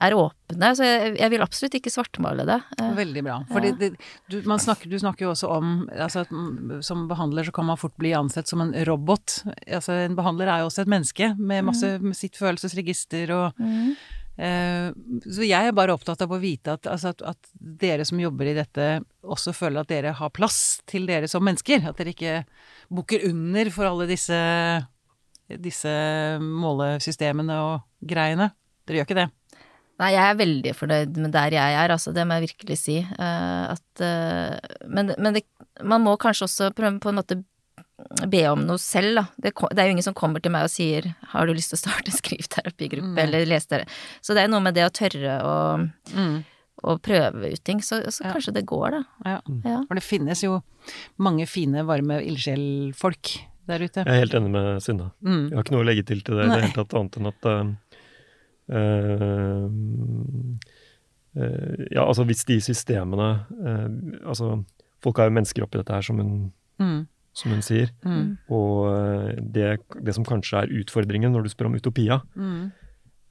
[0.00, 0.74] er åpne.
[0.76, 2.58] Så jeg, jeg vil absolutt ikke svartmale det.
[2.98, 3.38] Veldig bra.
[3.48, 3.72] Ja.
[4.28, 7.80] du, snakker, du snakker jo også om altså at mm, som behandler så kan man
[7.80, 9.42] fort bli ansett som en robot.
[9.66, 13.96] Altså en behandler er jo også et menneske med masse med sitt følelsesregister og mm.
[14.38, 14.90] Eh,
[15.26, 18.52] så jeg er bare opptatt av å vite at, altså at, at dere som jobber
[18.52, 18.86] i dette,
[19.26, 21.82] også føler at dere har plass til dere som mennesker.
[21.90, 22.36] At dere ikke
[22.94, 24.38] bukker under for alle disse,
[25.58, 25.90] disse
[26.42, 28.52] målesystemene og greiene.
[28.86, 29.28] Dere gjør ikke det.
[29.98, 32.12] Nei, jeg er veldig fornøyd med der jeg er, altså.
[32.14, 33.00] Det må jeg virkelig si.
[33.02, 35.48] Eh, at eh, Men, men det,
[35.82, 37.42] man må kanskje også prøve på en måte
[38.30, 39.24] be om noe selv, da.
[39.42, 41.78] Det, det er jo ingen som kommer til meg og sier 'har du lyst til
[41.78, 43.18] å starte en skriveterapigruppe', Mm.
[43.18, 43.88] eller lese dere'.
[44.22, 46.44] Så det er noe med det å tørre å, Mm.
[46.84, 48.32] å prøve ut ting, så, så Ja.
[48.34, 49.02] kanskje det går, da.
[49.26, 49.40] Ja.
[49.64, 49.84] Ja.
[49.88, 50.62] For det finnes jo
[51.18, 54.04] mange fine, varme ildsjelfolk der ute.
[54.04, 55.10] Jeg er helt enig med Synne.
[55.22, 55.48] Mm.
[55.50, 57.26] Jeg har ikke noe å legge til til det i det hele tatt, annet enn
[57.26, 57.74] at uh,
[58.70, 59.68] uh,
[61.92, 63.88] Ja, altså hvis de systemene uh,
[64.28, 64.64] Altså,
[65.04, 67.08] folk er jo mennesker oppi dette her, som hun, Mm.
[67.38, 67.94] Som hun sier.
[68.04, 68.36] Mm.
[68.54, 69.70] Og eh, det,
[70.04, 72.70] det som kanskje er utfordringen når du spør om utopia, Mm.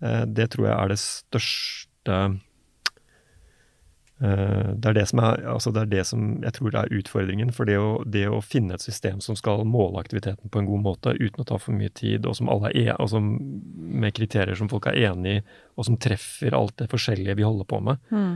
[0.02, 2.20] eh, det tror jeg er det største
[4.18, 7.52] Eh, det er det, som er, altså det er det som jeg tror er utfordringen.
[7.54, 10.86] For det å, det å, finne et system som skal måle aktiviteten på en god
[10.86, 13.30] måte uten å ta for mye tid, og som alle er, og som,
[13.78, 15.44] med kriterier som folk er enig i,
[15.78, 18.34] og som treffer alt det forskjellige vi holder på med, mm.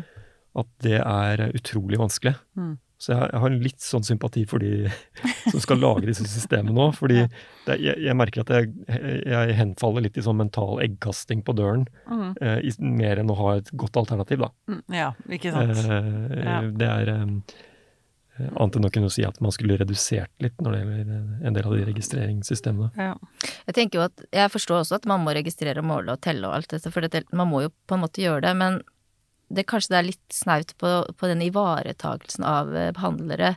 [0.62, 2.36] at det er utrolig vanskelig.
[2.60, 2.75] Mm.
[3.01, 4.85] Så jeg, jeg, har litt sånn sympati for de
[5.51, 6.91] som skal lage disse systemene nå.
[6.97, 8.69] fordi det, jeg, jeg, merker at jeg,
[9.25, 11.87] jeg, henfaller litt i sånn mental eggkasting på døren.
[12.05, 12.29] Mm.
[12.37, 14.51] Eh, mer enn å ha et godt alternativ, da.
[14.69, 15.73] Mm, ja, ikke sant.
[15.81, 16.61] Eh, ja.
[16.77, 17.35] Det er eh,
[18.41, 21.57] Annet enn å kunne si at man skulle redusert litt når det gjelder eh, en
[21.57, 22.89] del av de registreringssystemene.
[22.97, 23.49] Ja.
[23.67, 26.47] Jeg tenker jo at, jeg forstår også at man må registrere og måle og telle
[26.47, 28.55] og alt dette, for det, man må jo på en måte gjøre det.
[28.61, 28.81] men
[29.55, 33.55] det kanskje det er litt snaut på, på den ivaretagelsen av eh, behandlere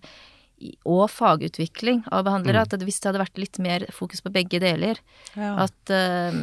[0.89, 2.63] og fagutvikling av behandlere.
[2.63, 2.69] Mm.
[2.69, 5.01] At hvis det hadde vært litt mer fokus på begge deler,
[5.37, 5.51] ja.
[5.67, 6.37] at uh,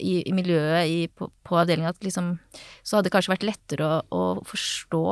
[0.00, 2.32] i, i, miljøet i, på, på avdelinga liksom,
[2.82, 5.04] Så hadde det kanskje vært lettere å, å, forstå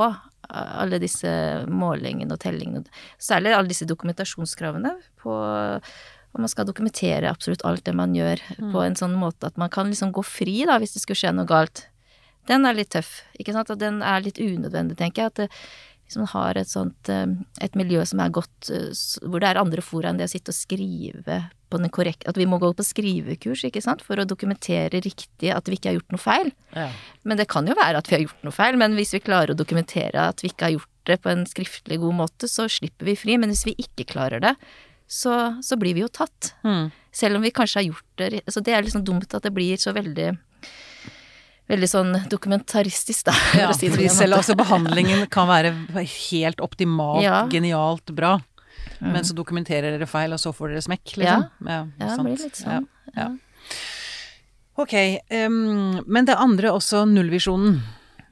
[0.46, 1.30] alle disse
[1.68, 2.86] målingene og tellingene.
[3.22, 5.40] Særlig alle disse dokumentasjonskravene på
[6.36, 8.68] og man skal dokumentere absolutt alt det man gjør, mm.
[8.74, 11.32] på en sånn måte at man kan liksom gå fri, da, hvis det skulle skje
[11.32, 11.86] noe galt
[12.48, 13.70] den er litt tøff, ikke sant.
[13.74, 15.32] Og den er litt unødvendig, tenker jeg.
[15.32, 15.48] At det,
[16.06, 17.26] hvis man har et sånt eh,
[17.64, 18.94] et miljø som er godt eh,
[19.26, 22.38] Hvor det er andre fora enn det å sitte og skrive på den korrekte At
[22.38, 25.98] vi må gå på skrivekurs, ikke sant, for å dokumentere riktig at vi ikke har
[25.98, 26.52] gjort noe feil.
[26.76, 26.90] Ja.
[27.26, 29.54] Men det kan jo være at vi har gjort noe feil, men hvis vi klarer
[29.54, 33.10] å dokumentere at vi ikke har gjort det på en skriftlig god måte, så slipper
[33.10, 33.34] vi fri.
[33.38, 34.54] Men hvis vi ikke klarer det,
[35.10, 36.52] så, så blir vi jo tatt.
[36.66, 36.90] Mm.
[37.14, 39.78] Selv om vi kanskje har gjort det Så det er liksom dumt at det blir
[39.80, 40.34] så veldig
[41.70, 43.34] veldig sånn dokumentaristisk, da.
[43.58, 47.42] Ja, si det selv altså behandlingen kan være helt optimalt, ja.
[47.52, 48.36] genialt bra.
[49.00, 49.10] Mm.
[49.12, 51.46] Men så dokumenterer dere feil, og så får dere smekk, liksom.
[51.66, 52.86] Ja, ja, det blir litt sånn.
[53.16, 53.30] Ja.
[54.76, 54.94] Ok.
[55.32, 57.80] Um, men det andre også, nullvisjonen.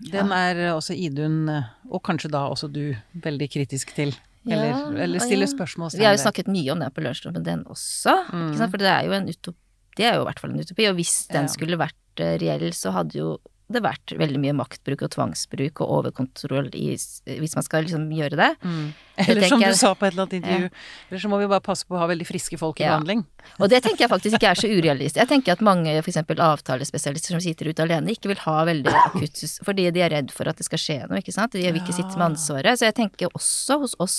[0.04, 1.48] Den er også Idun,
[1.88, 2.86] og kanskje da også du,
[3.24, 4.14] veldig kritisk til.
[4.44, 5.94] Eller, eller stiller spørsmål.
[5.96, 8.12] Vi har jo snakket mye om det på lunsjrommet, den også.
[8.28, 8.50] Mm.
[8.60, 9.60] For det er jo en utopi.
[9.94, 10.88] Det er jo i hvert fall en utopi.
[10.90, 13.34] Og hvis den skulle vært Eh, reell, så hadde jo
[13.72, 18.36] det vært veldig mye maktbruk og tvangsbruk og overkontroll i, hvis man skal liksom gjøre
[18.36, 18.50] det.
[18.60, 18.90] Mm.
[19.24, 20.84] Eller som du sa på et eller annet intervju, ja.
[21.06, 22.96] eller så må vi bare passe på å ha veldig friske folk i ja.
[22.96, 23.22] behandling.
[23.62, 25.20] Og det tenker jeg faktisk ikke er så urealistisk.
[25.22, 26.18] Jeg tenker at mange f.eks.
[26.34, 30.50] avtalespesialister som sitter ute alene, ikke vil ha veldig akutt fordi de er redd for
[30.50, 31.54] at det skal skje noe, ikke sant.
[31.54, 32.74] De vil ikke sitte med ansvaret.
[32.80, 34.18] Så jeg tenker også hos oss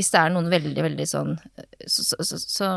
[0.00, 1.34] hvis det er noen veldig, veldig sånn
[1.84, 2.68] så, så, så,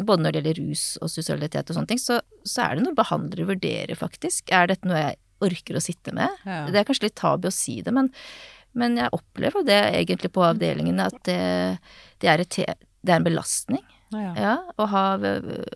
[0.00, 2.18] Både når det gjelder rus og sosialitet og sånne ting, så,
[2.64, 4.50] er det noe behandlere vurderer, faktisk.
[4.50, 6.42] Er dette noe jeg orker å sitte med?
[6.42, 6.64] Ja.
[6.72, 8.10] Det er kanskje litt tabu å si det, men,
[8.74, 11.40] men jeg opplever det egentlig på avdelingene, at det,
[12.24, 12.58] det, er, et,
[13.04, 13.84] det er en belastning.
[14.14, 14.30] Ja.
[14.38, 15.02] ja og, ha,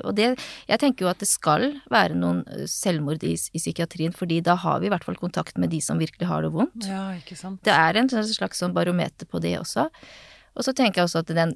[0.07, 0.29] og det
[0.69, 4.83] Jeg tenker jo at det skal være noen selvmord i, i, psykiatrien, fordi da har
[4.83, 6.87] vi i hvert fall kontakt med de som virkelig har det vondt.
[6.87, 7.63] Ja, ikke sant.
[7.67, 9.89] Det er en slags sånn barometer på det også.
[10.59, 11.55] Og så tenker jeg også at den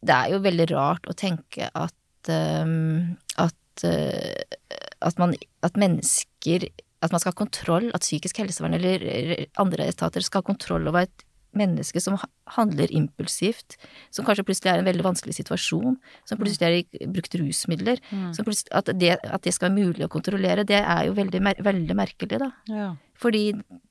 [0.00, 4.58] Det er jo veldig rart å tenke at um, at, uh,
[5.04, 6.68] at man At mennesker
[7.02, 11.06] At man skal ha kontroll, at psykisk helsevern eller andre etater skal ha kontroll over
[11.06, 11.24] et
[11.56, 12.16] menneske som
[12.56, 13.76] handler impulsivt,
[14.14, 15.96] som kanskje plutselig er i en veldig vanskelig situasjon,
[16.28, 16.42] som mm.
[16.42, 18.34] plutselig har brukt rusmidler, mm.
[18.76, 22.42] at, det, at, det, skal være mulig å kontrollere, det er jo veldig, veldig merkelig,
[22.42, 22.50] da.
[22.68, 22.90] Ja.
[23.18, 23.44] Fordi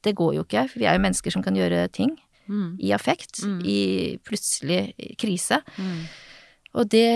[0.06, 2.14] det går jo ikke, for vi er jo mennesker som kan gjøre ting
[2.48, 2.72] mm.
[2.84, 3.60] i affekt, mm.
[3.68, 3.80] i
[4.26, 4.82] plutselig
[5.20, 5.62] krise.
[5.78, 6.02] Mm.
[6.78, 7.08] Og det,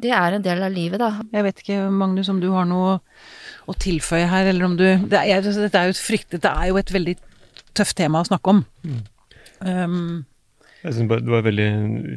[0.00, 1.10] det, er en del av livet, da.
[1.34, 2.98] Jeg vet ikke, Magnus, om du har noe
[3.68, 6.70] å tilføye her, eller om du det er, Dette er jo et frykt, dette er
[6.70, 7.16] jo et veldig
[7.76, 8.62] tøft tema å snakke om.
[8.86, 9.02] Mm.
[9.64, 9.98] Um,
[10.84, 11.68] jeg synes Det var veldig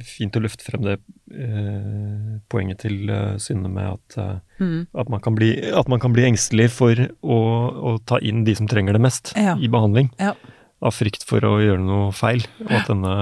[0.03, 0.97] fint å løfte frem det
[1.31, 4.81] eh, poenget til eh, Synne med at, eh, mm.
[4.91, 8.67] at, man bli, at, man kan bli, engstelig for å, å, ta inn de som
[8.67, 9.55] trenger det mest ja.
[9.55, 10.11] i behandling.
[10.19, 10.35] Ja
[10.83, 12.45] av frykt for å gjøre noe feil.
[12.65, 13.15] Og at denne,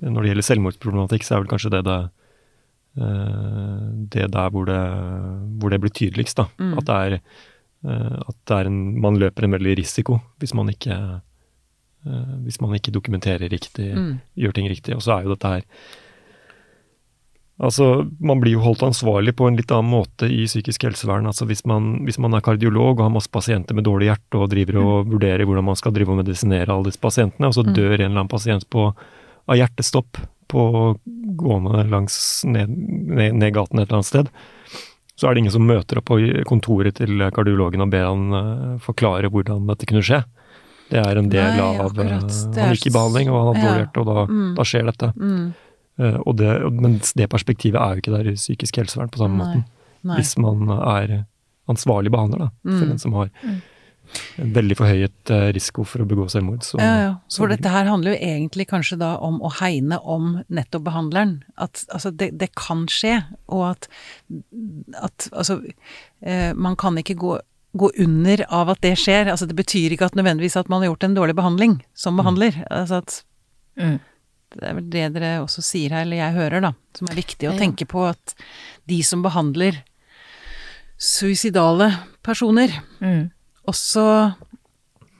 [0.00, 1.98] når det gjelder selvmordsproblematikk, så er vel kanskje det det,
[3.02, 4.80] eh, det der hvor det,
[5.60, 6.40] hvor det, blir tydeligst.
[6.40, 6.48] da.
[6.58, 6.74] Mm.
[6.80, 7.18] At, det er,
[7.84, 10.98] eh, at det er en, man løper en veldig risiko hvis man ikke,
[12.06, 14.12] eh, hvis man ikke dokumenterer riktig, mm.
[14.38, 14.96] gjør ting riktig.
[14.96, 15.66] Og så er jo dette her
[17.58, 21.26] Altså, Man blir jo holdt ansvarlig på en litt annen måte i psykisk helsevern.
[21.26, 24.50] altså Hvis man, hvis man er kardiolog og har masse pasienter med dårlig hjerte og
[24.52, 25.12] driver og mm.
[25.14, 27.72] vurderer hvordan man skal drive og medisinere alle disse pasientene, og så mm.
[27.74, 28.92] dør en eller annen pasient på,
[29.48, 30.62] av hjertestopp på
[31.38, 34.30] gående langs ned, ned, ned, gaten et eller annet sted,
[35.18, 36.18] så er det ingen som møter opp på
[36.48, 40.22] kontoret til kardiologen og ber han uh, forklare hvordan dette kunne skje.
[40.88, 43.82] Det er en del Nei, av uh, Han gikk i behandling, og han hadde dårlig
[43.82, 44.52] hjerte, og da, mm.
[44.56, 45.10] da skjer dette.
[45.18, 45.48] Mm.
[45.98, 49.40] Eh, og det, men det perspektivet er jo ikke der i psykisk helsevern på samme
[49.40, 49.64] måten.
[50.14, 51.24] Hvis man er
[51.68, 52.88] ansvarlig behandler da, for mm.
[52.94, 53.56] den som har mm.
[54.40, 56.62] en veldig forhøyet eh, risiko for å begå selvmord.
[56.64, 57.10] Så, Ja, ja.
[57.28, 61.42] så- For dette her handler jo egentlig kanskje da om å hegne om nettopp behandleren.
[61.58, 63.88] At altså, det, det kan skje, og at,
[65.02, 65.58] at altså
[66.22, 67.38] eh, Man kan ikke gå,
[67.76, 69.28] gå under av at det skjer.
[69.28, 72.62] Altså, det betyr ikke at nødvendigvis at man har gjort en dårlig behandling som behandler.
[72.70, 73.24] Altså at
[73.78, 74.00] Mm.
[74.56, 77.48] Det er vel det dere også sier her, eller jeg hører, da, som er viktig
[77.48, 77.58] å Ja.
[77.58, 78.34] tenke på at
[78.88, 79.82] de som behandler
[80.98, 81.90] suicidale
[82.22, 83.30] personer, Mm.
[83.66, 84.34] også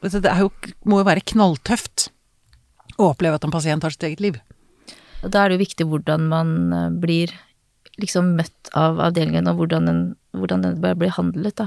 [0.00, 0.50] Det er jo,
[0.86, 2.10] må jo være knalltøft
[3.00, 4.36] å oppleve at en pasient har sitt eget liv.
[5.26, 7.32] Da er det jo viktig hvordan man eh, blir
[7.98, 11.66] liksom møtt av avdelingen, og hvordan den, hvordan den blir behandlet, handlet, da.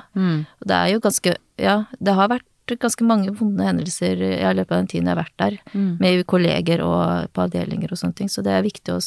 [0.61, 2.47] Og det er jo ganske Ja, det har vært
[2.79, 5.97] ganske mange vonde hendelser i løpet av den tiden jeg har vært der, Mm.
[5.99, 8.99] med kolleger og på avdelinger og sånne ting, så det er viktig å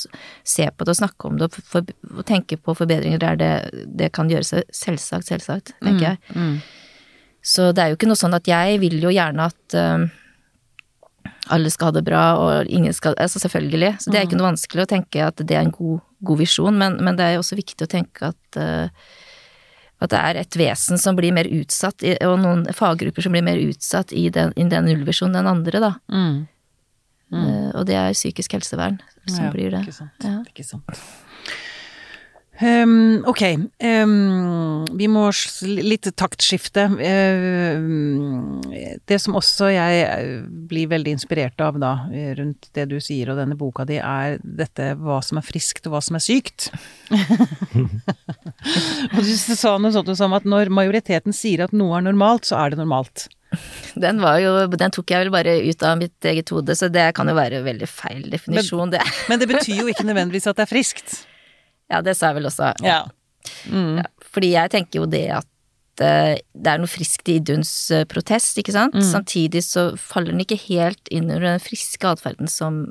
[0.44, 1.84] se på det og snakke om det og, for,
[2.16, 4.52] og tenke på forbedringer der det, det kan gjøres.
[4.72, 6.18] Selvsagt, selvsagt, tenker jeg.
[6.34, 6.60] Mm.
[7.42, 10.06] Så det er jo ikke noe sånn at jeg vil jo gjerne at um,
[11.52, 13.98] alle skal ha det bra, og ingen skal Altså selvfølgelig.
[14.00, 16.78] Så det er ikke noe vanskelig å tenke at det er en god, god visjon,
[16.80, 18.88] men, men det er jo også viktig å tenke at uh,
[20.02, 23.60] at det er et vesen som blir mer utsatt, og noen faggrupper som blir mer
[23.62, 25.92] utsatt i den, i den nullvisjonen enn andre, da.
[26.12, 26.42] Mm.
[27.34, 27.70] Mm.
[27.74, 29.80] og det er psykisk helsevern som Ja, blir det.
[29.86, 30.26] Ikke sant.
[30.26, 30.36] Ja.
[30.46, 31.00] Ikke sant.
[32.62, 33.42] Ehm, ok,
[33.82, 35.24] um, vi må
[35.66, 36.86] litt taktskifte.
[37.02, 38.60] Ehm,
[39.10, 43.32] det som også jeg eh, blir veldig inspirert av da, eh, rundt det du sier
[43.32, 46.70] og denne boka di, er dette hva som er friskt og hva som er sykt.
[49.14, 52.62] og du sa noe sånt som at når majoriteten sier at noe er normalt, så
[52.62, 53.26] er det normalt.
[53.98, 57.10] Den var jo, den tok jeg vel bare ut av mitt eget hode, så det
[57.18, 59.02] kan jo være veldig feil definisjon, det.
[59.30, 61.22] Men det betyr jo ikke nødvendigvis at det er friskt.
[61.94, 62.74] Ja, det sa jeg vel også.
[62.84, 63.02] Ja.
[63.70, 64.00] Mm.
[64.02, 68.06] Ja, fordi jeg tenker jo det at eh, det er noe friskt i Iduns eh,
[68.08, 68.96] protest, ikke sant?
[68.96, 69.04] Mm.
[69.06, 72.82] Samtidig så faller den ikke helt inn under den friske atferden som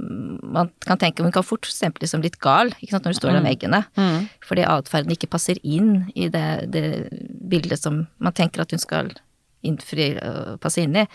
[0.44, 3.36] man kan tenke Hun kan fort stemples som litt gal, ikke sant, når du står
[3.36, 3.84] der med eggene.
[4.00, 4.30] Mm.
[4.46, 6.86] Fordi atferden ikke passer inn i det, det
[7.52, 9.12] bildet som man tenker at hun skal
[9.63, 11.06] innfri og passe inn i.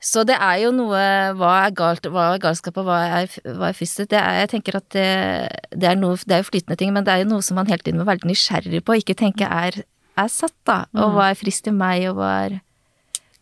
[0.00, 1.00] Så det er jo noe
[1.36, 4.08] Hva er galt, hva er galskap, og hva er, hva er fysset?
[4.12, 5.08] Det er, jeg tenker at det,
[5.76, 7.68] det er noe Det er jo flytende ting, men det er jo noe som man
[7.68, 9.82] hele tiden må være nysgjerrig på, ikke tenke er,
[10.16, 10.82] er satt, da.
[10.96, 12.56] Og hva er frist i meg, og hva er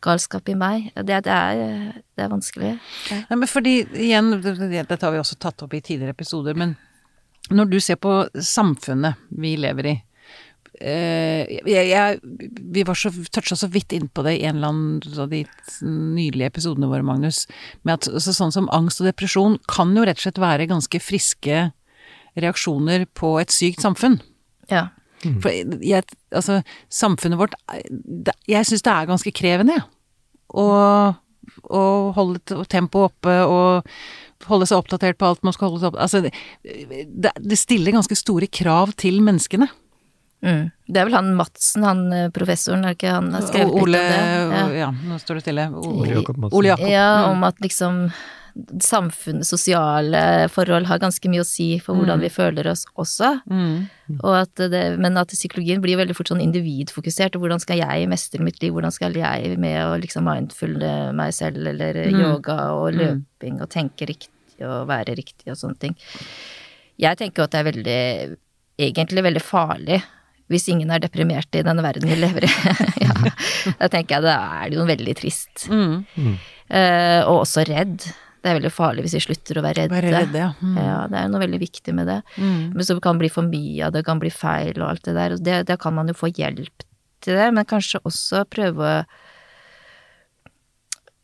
[0.04, 0.90] galskap i meg?
[0.98, 2.74] Det, det, er, det er vanskelig.
[3.12, 3.22] Ja.
[3.30, 6.74] Nei, men fordi, igjen, dette har vi også tatt opp i tidligere episoder, men
[7.54, 9.96] når du ser på samfunnet vi lever i
[10.78, 12.18] jeg, jeg,
[12.74, 15.40] Vi var så, toucha så vidt innpå det i en eller annen av de
[15.82, 17.46] nydelige episodene våre, Magnus,
[17.82, 21.00] med at så, sånn som angst og depresjon kan jo rett og slett være ganske
[21.02, 21.64] friske
[22.38, 24.20] reaksjoner på et sykt samfunn.
[24.70, 24.88] ja.
[25.42, 25.50] For
[25.82, 26.60] jeg, altså,
[26.94, 27.54] samfunnet vårt
[28.06, 29.82] det- Jeg syns det er ganske krevende, jeg.
[30.54, 31.16] Å,
[31.74, 32.38] å holde
[32.70, 33.82] tempoet oppe og
[34.46, 36.30] holde seg oppdatert på alt man skal holde seg opp Altså, det,
[37.10, 39.66] det, det stiller ganske store krav til menneskene.
[40.44, 40.70] Mm.
[40.86, 44.00] Det er vel han Madsen, han eh, professoren, er ikke han har skrevet Ole litt
[44.00, 44.58] om det?
[44.58, 44.66] Ja.
[44.86, 44.90] ja.
[45.10, 45.64] nå står det stille.
[45.74, 46.58] Ole Jakob Madsen.
[46.60, 46.88] Ole Jakob.
[46.92, 47.30] Ja, Mm.
[47.32, 48.12] om at liksom
[48.82, 53.28] samfunnet, sosiale forhold har ganske mye å si for hvordan vi føler oss også.
[53.46, 53.86] Mm.
[54.18, 57.36] Og at det, men at psykologien blir veldig fort sånn individfokusert.
[57.36, 61.32] og Hvordan skal jeg mestre mitt liv, hvordan skal jeg med å liksom mindfulle meg
[61.34, 62.20] selv, eller Mm.
[62.20, 65.96] yoga og løping og tenke riktig og være riktig og sånne ting.
[66.98, 68.36] Jeg tenker jo at det er veldig,
[68.78, 70.02] egentlig veldig farlig
[70.48, 72.52] hvis ingen er deprimert i denne verden vi lever i.
[73.06, 73.14] ja.
[73.80, 75.66] Da tenker jeg da er det jo veldig trist.
[75.68, 76.06] Mm.
[76.68, 78.06] Eh, og også redd.
[78.38, 79.94] Det er veldig farlig hvis vi slutter å være redde.
[79.98, 80.50] Være redde, ja.
[80.62, 80.76] Mm.
[80.80, 82.20] Ja, det er noe veldig viktig med det.
[82.38, 82.60] Mm.
[82.78, 85.16] Men så kan det bli for mye av det, kan bli feil og alt det
[85.18, 85.34] der.
[85.36, 86.86] Og det, det kan man jo få hjelp
[87.26, 88.92] til det, men kanskje også prøve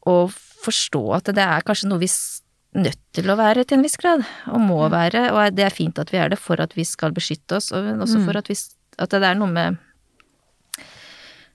[0.05, 0.17] å
[0.65, 2.09] forstå at det er kanskje noe vi
[2.75, 5.29] nødt til å være til en viss grad, og må være.
[5.33, 7.87] Og det er fint at vi er det for at vi skal beskytte oss, og
[8.03, 8.25] også Mm.
[8.27, 8.57] for at vi
[8.99, 9.77] At det er noe med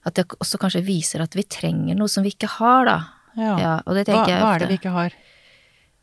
[0.06, 2.98] At det også kanskje viser at vi trenger noe som vi ikke har, da.
[3.36, 3.56] Ja.
[3.60, 5.12] Ja, og det Hva, tenker jeg hva er det vi ikke har?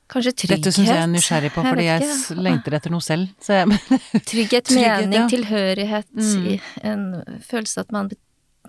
[0.07, 0.61] Kanskje trygghet.
[0.63, 2.35] Dette syns jeg er nysgjerrig på, fordi jeg, ikke.
[2.45, 3.27] lengter etter noe selv.
[3.43, 3.67] Så jeg,
[4.29, 5.25] Trygghet, Trygghet, mening, ja.
[5.33, 6.61] tilhørighet, Mm.
[6.87, 8.07] en følelse at man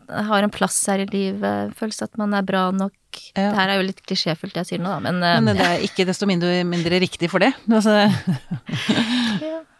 [0.09, 2.94] har en plass her i livet, følelse at man er bra nok.
[3.37, 3.52] Ja.
[3.52, 5.85] Det her er jo litt klisjéfullt jeg sier nå, da, men, eh, men det er
[5.87, 7.52] ikke desto mindre, mindre riktig for det.
[7.68, 8.09] Altså,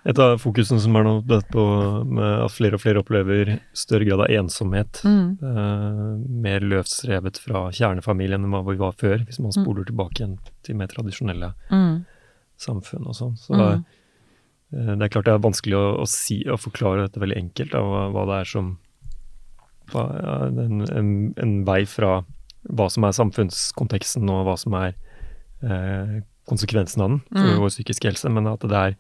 [0.09, 1.13] Et av fokusene som er nå
[1.53, 1.63] på
[2.09, 5.03] med at flere og flere opplever større grad av ensomhet.
[5.05, 5.27] mm.
[5.45, 6.15] Eh,
[6.47, 9.59] mer løvstrevet fra kjernefamilien enn hva vi var før, hvis man Mm.
[9.65, 12.07] spoler tilbake igjen til mer tradisjonelle Mm.
[12.59, 13.37] samfunn og sånn.
[13.37, 13.85] Så Mm.
[14.73, 17.71] eh, det er klart det er vanskelig å, å si og forklare dette veldig enkelt,
[17.73, 18.79] da, hva, hva det er som
[19.93, 22.25] hva, ja, en, en, en vei fra
[22.69, 24.95] hva som er samfunnskonteksten og hva som er
[25.63, 27.61] eh, konsekvensen av den for Mm.
[27.61, 28.97] vår psykiske helse, men at, det er,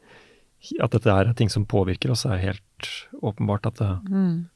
[0.83, 2.89] at dette er ting som påvirker oss, er helt
[3.23, 4.49] åpenbart at, det, Mm.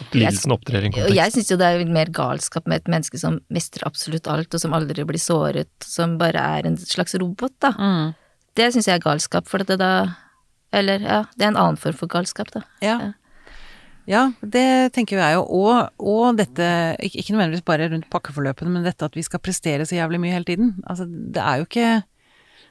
[0.00, 1.34] at lidelsen opptrer i en Og jeg kontekst.
[1.36, 4.72] syns jo det er mer galskap med et menneske som mestrer absolutt alt, og som
[4.72, 7.72] aldri blir såret, som bare er en slags robot, da.
[7.72, 8.14] Mm.
[8.54, 10.16] Det syns jeg er galskap, for det da
[10.72, 12.60] Eller, ja, det er en annen form for galskap, da.
[12.80, 13.12] Ja.
[14.06, 15.42] Ja, det tenker jeg jo.
[15.42, 19.96] Og, og dette, ikke nødvendigvis bare rundt pakkeforløpene, men dette at vi skal prestere så
[19.98, 20.70] jævlig mye hele tiden.
[20.86, 21.88] Altså, det er jo ikke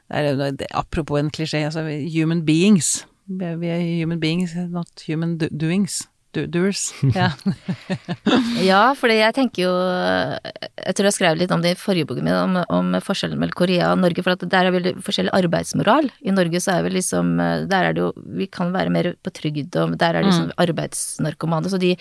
[0.10, 3.06] er, jo- Apropos en klisjé, altså human beings.
[3.30, 6.08] Vi er, er human beings, not human do, doings.
[6.36, 6.92] Do, doers.
[7.16, 7.32] Ja.
[8.62, 12.28] Ja, for jeg tenker jo Jeg tror jeg skrev litt om det i forrige boken
[12.28, 14.22] min, om, om forskjellen mellom Korea og Norge.
[14.26, 16.12] For at der er veldig forskjellig arbeidsmoral.
[16.22, 17.32] I Norge så er vi liksom
[17.72, 20.52] Der er det jo Vi kan være mer på trygd, og der er det liksom
[20.68, 21.72] arbeidsnarkomane.
[21.74, 21.96] Så de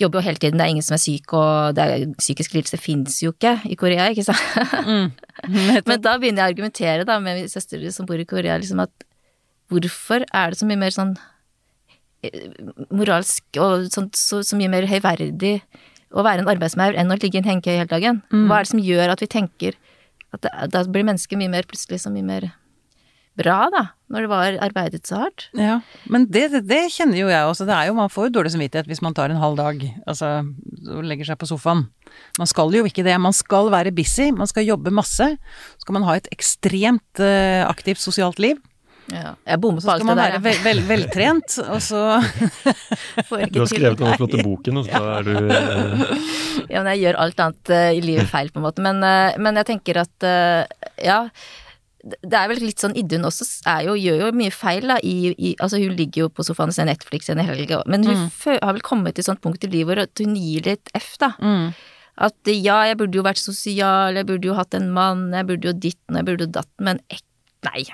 [0.00, 0.58] jobber jo hele tiden.
[0.60, 3.78] Det er ingen som er syk, og det er, psykisk lidelse fins jo ikke i
[3.78, 4.44] Korea, ikke sant.
[4.86, 5.10] Mm.
[5.88, 8.84] Men da begynner jeg å argumentere da med min søster som bor i Korea, liksom
[8.84, 9.06] at
[9.72, 11.12] hvorfor er det så mye mer sånn
[12.24, 12.48] eh,
[12.94, 15.58] moralsk og sånt, så, så mye mer høyverdig
[16.16, 18.22] å være en arbeidsmaur enn å ligge i en hengekøye hele dagen?
[18.48, 19.76] Hva er det som gjør at vi tenker
[20.36, 22.50] at da blir mennesket mye mer plutselig så mye mer
[23.38, 25.48] bra, da, når det var arbeidet så hardt?
[25.56, 25.78] Ja,
[26.10, 27.66] men det, det, det kjenner jo jeg også.
[27.68, 30.32] Det er jo, man får jo dårlig samvittighet hvis man tar en halv dag altså,
[30.94, 31.86] og legger seg på sofaen.
[32.38, 33.18] Man skal jo ikke det.
[33.20, 35.28] Man skal være busy, man skal jobbe masse.
[35.38, 38.58] Så skal man ha et ekstremt uh, aktivt sosialt liv.
[39.08, 39.32] Ja.
[39.48, 42.00] Jeg bommer Så på alt skal man være vel, vel, veltrent, og så
[43.28, 46.02] får ikke Du har skrevet den flotte boken, og så er du eh,
[46.74, 48.84] Ja, men jeg gjør alt annet uh, i livet feil, på en måte.
[48.84, 50.28] Men, uh, men jeg tenker at
[51.00, 51.22] ja.
[51.98, 54.98] Det er vel litt sånn Idun også er jo, gjør jo mye feil, da.
[55.02, 58.28] I, i, altså hun ligger jo på sofaen og ser Netflix en helg, men hun
[58.30, 61.16] fø, har vel kommet til et sånt punkt i livet hvor hun gir litt F,
[61.22, 61.34] da.
[61.42, 61.70] mm.
[62.18, 65.70] At ja, jeg burde jo vært sosial, jeg burde jo hatt en mann, jeg burde
[65.70, 67.22] jo ditten, jeg burde jo datten, men ek,
[67.68, 67.84] nei.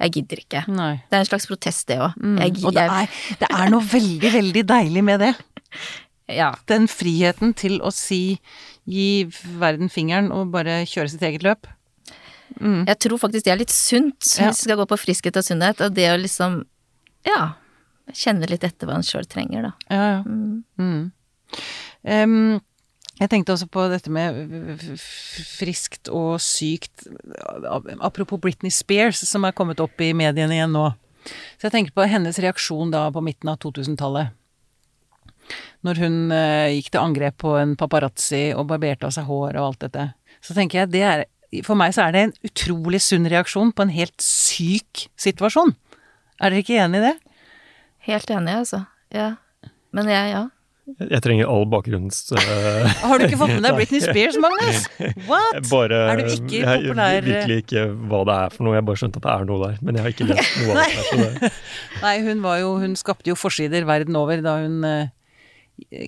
[0.00, 0.62] Jeg gidder ikke.
[0.72, 0.92] Nei.
[1.06, 2.16] Det er en slags protest, det òg.
[2.18, 2.38] Mm.
[2.64, 5.34] Og det er, det er noe veldig, veldig deilig med det.
[6.30, 6.52] Ja.
[6.70, 8.38] Den friheten til å si
[8.86, 9.24] gi
[9.58, 11.66] verden fingeren og bare kjøre sitt eget løp.
[12.58, 12.82] Mm.
[12.88, 14.48] Jeg tror faktisk det er litt sunt, Ja.
[14.48, 15.80] hvis vi skal gå på friskhet og sunnhet.
[15.84, 16.64] Og det å liksom,
[17.28, 17.54] ja,
[18.12, 19.72] kjenne litt etter hva en sjøl trenger, da.
[19.90, 20.22] Ja, ja.
[20.26, 20.64] Mm.
[20.78, 21.12] Mm.
[22.02, 22.60] Um,
[23.20, 27.02] jeg tenkte også på dette med friskt og sykt
[28.00, 30.86] Apropos Britney Spears, som er kommet opp i mediene igjen nå.
[31.60, 34.32] Så jeg tenker på hennes reaksjon da på midten av 2000-tallet.
[35.84, 39.66] Når hun uh, gikk til angrep på en paparazzi og barberte av seg hår og
[39.66, 40.06] alt dette.
[40.40, 41.24] Så tenker jeg det er
[41.66, 45.74] For meg så er det en utrolig sunn reaksjon på en helt syk situasjon.
[46.40, 47.16] Er dere ikke enig i det?
[48.06, 48.84] Helt enig, altså.
[49.12, 49.32] Ja.
[49.92, 50.44] Men jeg, ja.
[50.98, 52.22] Jeg trenger all bakgrunns...
[52.34, 52.86] Uh...
[53.06, 54.86] Har du ikke fått med deg Britney Spears, Magnus?
[55.30, 55.58] What?
[55.70, 59.02] Bare, Er du ikke populær- Jeg virkelig ikke hva det er for noe, jeg bare
[59.02, 59.76] skjønte at det er noe der.
[59.86, 61.52] Men jeg har ikke lest noe av det.
[62.00, 65.10] Nei, hun var jo Hun skapte jo forsider verden over da hun eh,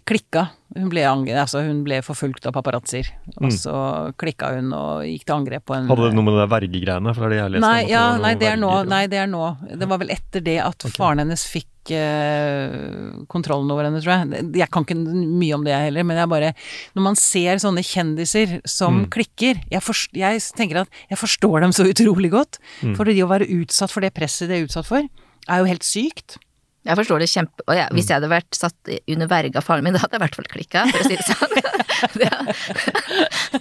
[0.06, 0.50] klikka.
[0.76, 3.08] Hun ble, altså, hun ble forfulgt av paparazzier.
[3.36, 3.56] Og Mm.
[3.58, 3.74] så
[4.16, 7.14] klikka hun og gikk til angrep på en Hadde det noe med det vergegreiene?
[7.14, 8.72] For det er det jeg leste Nei, om, ja, nei, det nå.
[8.88, 9.44] Nei, det er nå.
[9.78, 10.96] Det var vel etter det at okay.
[10.96, 14.52] faren hennes fikk uh, kontrollen over henne, tror jeg.
[14.62, 16.52] Jeg kan ikke mye om det heller, men jeg bare
[16.96, 19.08] Når man ser sånne kjendiser som Mm.
[19.10, 22.58] klikker jeg, forst- jeg tenker at jeg forstår dem så utrolig godt.
[22.82, 22.96] Mm.
[22.96, 25.02] For det å være utsatt for det presset de er utsatt for,
[25.48, 26.36] er jo helt sykt.
[26.82, 27.64] Jeg forstår det kjempe...
[27.68, 30.20] Og ja, hvis jeg hadde vært satt under verge av faren min, da hadde jeg
[30.20, 31.52] i hvert fall klikka, for å si det sånn.
[32.18, 32.30] det,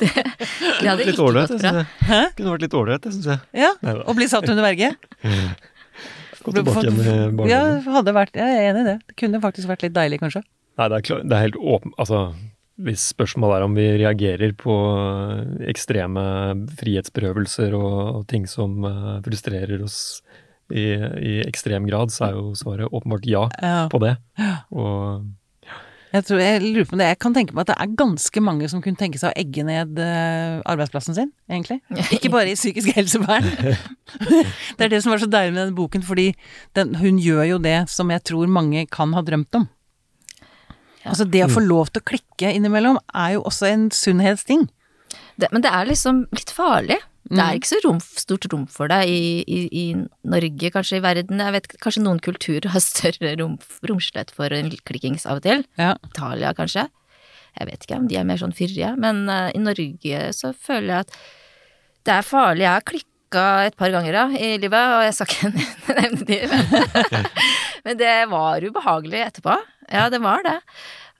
[0.02, 0.10] det,
[0.82, 1.84] det hadde ikke gått bra.
[2.08, 2.22] Hæ?
[2.38, 3.44] Kunne vært litt ålreit, det syns jeg.
[3.62, 4.94] Ja, Å bli satt under verge.
[6.42, 7.84] Gå tilbake igjen i Ja, barndommen.
[7.94, 8.96] hadde vært Jeg er enig i det.
[9.12, 10.42] Det kunne faktisk vært litt deilig, kanskje.
[10.80, 11.94] Nei, det er, klar, det er helt åpen...
[12.02, 12.32] Altså,
[12.82, 14.74] hvis spørsmålet er om vi reagerer på
[15.70, 16.24] ekstreme
[16.80, 20.00] frihetsberøvelser og, og ting som eh, frustrerer oss
[20.74, 20.88] i,
[21.22, 23.86] i ekstrem grad, så er jo svaret åpenbart ja Ja.
[23.92, 24.16] på det.
[24.72, 25.28] Og
[26.12, 27.06] Jeg, tror, jeg lurer på det.
[27.08, 29.64] Jeg kan tenke meg at det er ganske mange som kunne tenke seg å egge
[29.64, 31.78] ned eh, arbeidsplassen sin, egentlig.
[32.16, 33.48] Ikke bare i psykisk helsevern.
[34.78, 36.34] det er det som var så deilig med denne boken, fordi
[36.76, 39.70] den, hun gjør jo det som jeg tror mange kan ha drømt om.
[41.08, 44.68] Altså det å få lov til å klikke innimellom er jo også en sunnhetsting.
[45.40, 47.00] Det, men det er liksom litt farlig.
[47.32, 47.48] Det Mm.
[47.48, 49.84] er ikke så rom, stort rom for det i, i, i
[50.28, 51.40] Norge, kanskje i verden.
[51.40, 53.54] Jeg vet Kanskje noen kulturer har større rom,
[53.88, 55.64] romslighet for en klikkings av og til.
[55.80, 55.94] Ja.
[56.10, 56.90] Italia, kanskje.
[57.60, 58.94] Jeg vet ikke om de er mer sånn fyrige.
[59.00, 61.16] Men uh, i Norge så føler jeg at
[62.08, 62.64] det er farlig.
[62.68, 65.52] Jeg har klikka et par ganger da, i livet, og jeg skal ikke
[66.02, 67.28] nevne de, men,
[67.86, 69.56] men det var ubehagelig etterpå.
[69.92, 70.58] Ja, det var det.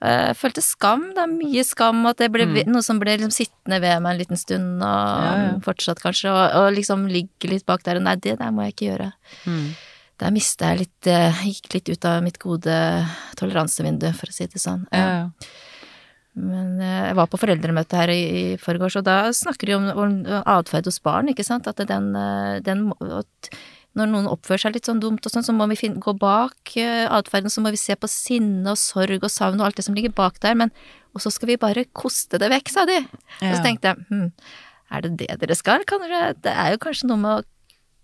[0.02, 2.00] Jeg følte skam, Det er Mye skam.
[2.10, 2.72] At det ble Mm.
[2.72, 5.58] noe som ble liksom sittende ved meg en liten stund, og Ja, ja.
[5.62, 7.96] fortsatt kanskje, og, og liksom ligge litt bak der.
[7.96, 9.12] Og nei, det der må jeg ikke gjøre.
[9.46, 9.68] Mm.
[10.18, 13.06] Der mista jeg litt eh, Gikk litt ut av mitt gode
[13.38, 14.86] toleransevindu, for å si det sånn.
[14.92, 15.28] Ja.
[16.34, 18.22] Men eh, jeg var på foreldremøte her i,
[18.54, 20.14] i forgårs, og da snakker de om, om
[20.48, 21.68] atferd hos barn, ikke sant.
[21.68, 23.50] At den, eh, den at
[23.98, 26.72] Når noen oppfører seg litt sånn dumt og sånn, så må vi finne, gå bak
[26.80, 29.84] uh, atferden, så må vi se på sinne og sorg og savn og alt det
[29.84, 30.72] som ligger bak der, men
[31.14, 32.94] Og så skal vi bare koste det vekk, sa de.
[33.04, 34.30] Og så tenkte jeg hm,
[34.96, 35.84] er det det dere skal?
[35.84, 37.44] Kan dere, det er jo kanskje noe med å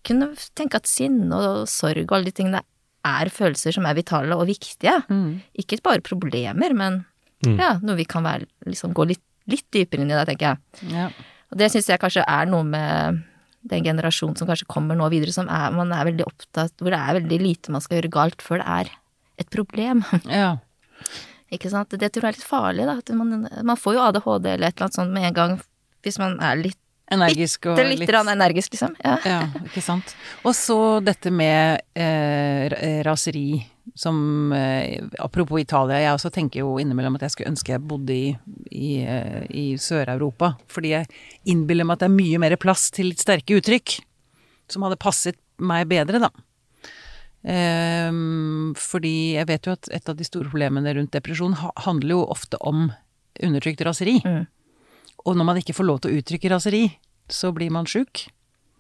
[0.05, 2.61] kunne tenke at sinne og sorg og alle de tingene
[3.09, 4.93] er følelser som er vitale og viktige.
[5.09, 5.41] Mm.
[5.57, 7.05] Ikke bare problemer, men
[7.47, 7.55] Mm.
[7.57, 10.89] ja, noe vi kan være, liksom, gå litt, litt dypere inn i det, tenker jeg.
[10.91, 11.05] Ja.
[11.53, 13.21] Og det syns jeg kanskje er noe med
[13.69, 17.01] den generasjonen som kanskje kommer nå videre, som er, man er veldig opptatt Hvor det
[17.01, 18.93] er veldig lite man skal gjøre galt før det er
[19.39, 20.03] et problem.
[20.41, 20.57] ja.
[21.55, 21.95] Ikke sant?
[21.95, 22.99] Det tror jeg er litt farlig, da.
[23.01, 25.57] At man, man får jo ADHD eller et eller annet sånt med en gang
[26.07, 28.93] hvis man er litt, Energisk og litt, litt energisk, liksom.
[29.01, 29.15] Ja.
[29.25, 30.11] Ja, ikke sant.
[30.45, 33.63] Og så dette med eh, raseri
[33.95, 38.15] som eh, Apropos Italia, jeg også tenker jo innimellom at jeg skulle ønske jeg bodde
[38.15, 38.33] i,
[38.73, 40.55] i, eh, i Sør-Europa.
[40.71, 41.09] Fordi jeg
[41.49, 43.99] innbiller meg at det er mye mer plass til litt sterke uttrykk.
[44.69, 46.31] Som hadde passet meg bedre, da.
[47.49, 48.13] Eh,
[48.79, 52.25] fordi jeg vet jo at et av de store problemene rundt depresjon ha, handler jo
[52.37, 52.89] ofte om
[53.43, 54.19] undertrykt raseri.
[54.25, 54.47] Mm.
[55.27, 56.85] Og når man ikke får lov til å uttrykke raseri,
[57.29, 58.29] så blir man sjuk.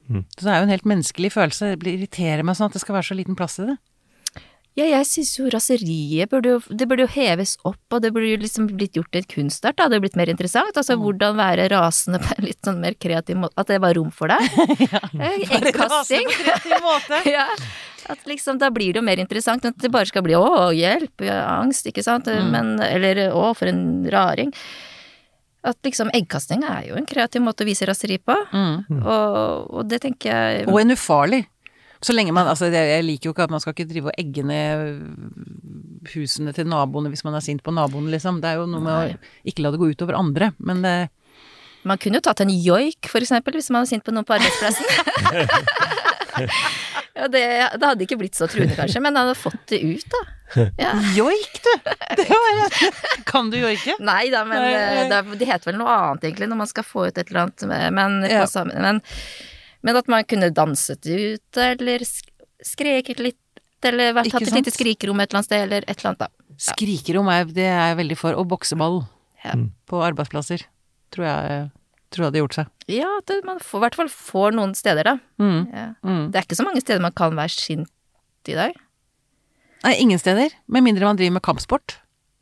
[0.09, 0.25] Mm.
[0.37, 1.75] Så det er jo en helt menneskelig følelse.
[1.77, 3.79] Det irriterer meg sånn at det skal være så liten plass til det.
[4.79, 8.29] Ja, jeg syns jo raseriet burde jo Det burde jo heves opp, og det burde
[8.31, 9.89] jo liksom blitt gjort til et kunstart, da.
[9.89, 10.77] Det hadde blitt mer interessant.
[10.79, 13.57] Altså hvordan være rasende på en litt sånn mer kreativ måte.
[13.59, 14.39] At det var rom for det.
[15.19, 16.29] Eh, Eggkasting.
[17.35, 17.47] ja.
[18.13, 20.69] At liksom, da blir det jo mer interessant enn at det bare skal bli å,
[20.75, 22.29] hjelp, angst, ikke sant.
[22.53, 24.53] Men, eller å, for en raring.
[25.67, 28.37] At liksom eggkasting er jo en kreativ måte å vise raseri på.
[28.53, 29.01] Mm.
[29.01, 31.43] Og, og det tenker jeg Og en ufarlig.
[32.05, 34.43] Så lenge man Altså, jeg liker jo ikke at man skal ikke drive og egge
[34.47, 34.69] ned
[36.13, 38.39] husene til naboene hvis man er sint på naboene, liksom.
[38.43, 39.09] Det er jo noe med Nei.
[39.17, 39.19] å
[39.51, 40.47] ikke la det gå utover andre.
[40.59, 40.97] Men det
[41.89, 44.35] Man kunne jo tatt en joik, for eksempel, hvis man var sint på noen på
[44.35, 44.87] arbeidsplassen.
[47.19, 47.43] ja, det,
[47.79, 50.23] det hadde ikke blitt så truende, kanskje, men han hadde fått det ut, da.
[50.81, 50.93] Ja.
[51.17, 51.71] Joik, du!
[52.19, 52.57] Det var,
[53.29, 53.95] kan du joike?
[54.05, 56.87] Nei da, men Nei, eh, det, det heter vel noe annet, egentlig, når man skal
[56.87, 57.67] få ut et eller annet.
[57.95, 58.45] Men, Ja.
[58.75, 59.03] men,
[59.83, 62.03] men at man kunne danset ut, eller
[62.65, 63.39] skreket litt,
[63.83, 66.29] eller vært, hatt et lite skrikerom et eller annet sted, eller et eller annet, da.
[66.59, 68.35] Skrikerom er, det er jeg veldig for.
[68.35, 69.05] Og bokseball
[69.45, 69.55] Ja.
[69.87, 70.65] på arbeidsplasser.
[71.15, 71.71] Tror jeg
[72.11, 72.67] tror jeg hadde gjort seg.
[72.89, 75.19] Ja, at det- man får, i hvert fall får noen steder, da.
[75.39, 75.69] Mm.
[75.73, 75.87] Ja.
[76.03, 76.31] Mm.
[76.33, 77.89] Det er ikke så mange steder man kan være sint
[78.49, 78.73] i dag.
[79.85, 80.51] Nei, ingen steder.
[80.67, 81.99] Med mindre man driver med kampsport.